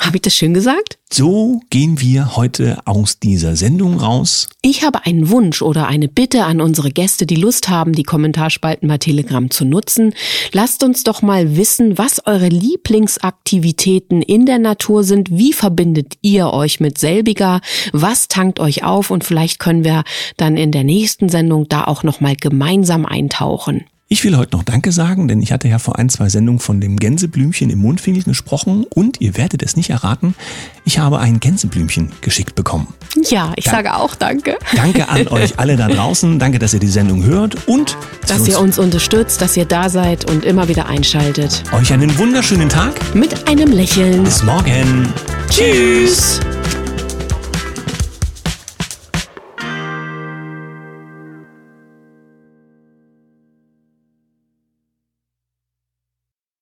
Habe 0.00 0.16
ich 0.16 0.22
das 0.22 0.34
schön 0.34 0.54
gesagt? 0.54 0.98
So 1.12 1.60
gehen 1.68 2.00
wir 2.00 2.34
heute 2.34 2.78
aus 2.86 3.18
dieser 3.18 3.54
Sendung 3.54 3.98
raus. 3.98 4.48
Ich 4.62 4.82
habe 4.82 5.04
einen 5.04 5.28
Wunsch 5.28 5.60
oder 5.60 5.88
eine 5.88 6.08
Bitte 6.08 6.44
an 6.44 6.62
unsere 6.62 6.90
Gäste, 6.90 7.26
die 7.26 7.36
Lust 7.36 7.68
haben, 7.68 7.92
die 7.92 8.02
Kommentarspalten 8.02 8.88
bei 8.88 8.96
Telegram 8.96 9.50
zu 9.50 9.66
nutzen. 9.66 10.14
Lasst 10.52 10.82
uns 10.82 11.04
doch 11.04 11.20
mal 11.20 11.54
wissen, 11.54 11.98
was 11.98 12.26
eure 12.26 12.48
Lieblingsaktivitäten 12.48 14.22
in 14.22 14.46
der 14.46 14.58
Natur 14.58 15.04
sind. 15.04 15.30
Wie 15.30 15.52
verbindet 15.52 16.14
ihr 16.22 16.50
euch 16.50 16.80
mit 16.80 16.96
selbiger? 16.96 17.60
Was 17.92 18.28
tankt 18.28 18.58
euch 18.58 18.82
auf? 18.82 19.10
Und 19.10 19.22
vielleicht 19.22 19.58
können 19.58 19.84
wir 19.84 20.04
dann 20.38 20.56
in 20.56 20.72
der 20.72 20.84
nächsten 20.84 21.28
Sendung 21.28 21.68
da 21.68 21.84
auch 21.84 22.04
noch 22.04 22.20
mal 22.20 22.36
gemeinsam 22.36 23.04
eintauchen. 23.04 23.84
Ich 24.12 24.24
will 24.24 24.36
heute 24.36 24.56
noch 24.56 24.64
Danke 24.64 24.90
sagen, 24.90 25.28
denn 25.28 25.40
ich 25.40 25.52
hatte 25.52 25.68
ja 25.68 25.78
vor 25.78 25.96
ein, 25.96 26.08
zwei 26.08 26.28
Sendungen 26.28 26.58
von 26.58 26.80
dem 26.80 26.96
Gänseblümchen 26.96 27.70
im 27.70 27.78
Mundwinkel 27.78 28.24
gesprochen 28.24 28.84
und 28.92 29.20
ihr 29.20 29.36
werdet 29.36 29.62
es 29.62 29.76
nicht 29.76 29.90
erraten, 29.90 30.34
ich 30.84 30.98
habe 30.98 31.20
ein 31.20 31.38
Gänseblümchen 31.38 32.10
geschickt 32.20 32.56
bekommen. 32.56 32.88
Ja, 33.28 33.52
ich 33.54 33.66
da 33.66 33.70
sage 33.70 33.94
auch 33.94 34.16
Danke. 34.16 34.56
Danke 34.74 35.08
an 35.08 35.28
euch 35.28 35.60
alle 35.60 35.76
da 35.76 35.86
draußen. 35.86 36.40
Danke, 36.40 36.58
dass 36.58 36.74
ihr 36.74 36.80
die 36.80 36.88
Sendung 36.88 37.22
hört 37.22 37.68
und 37.68 37.96
dass 38.26 38.48
ihr 38.48 38.58
uns 38.58 38.80
unterstützt, 38.80 39.40
dass 39.42 39.56
ihr 39.56 39.64
da 39.64 39.88
seid 39.88 40.28
und 40.28 40.44
immer 40.44 40.66
wieder 40.66 40.86
einschaltet. 40.88 41.62
Euch 41.70 41.92
einen 41.92 42.18
wunderschönen 42.18 42.68
Tag 42.68 43.14
mit 43.14 43.46
einem 43.46 43.70
Lächeln. 43.70 44.24
Bis 44.24 44.42
morgen. 44.42 45.06
Tschüss. 45.50 46.40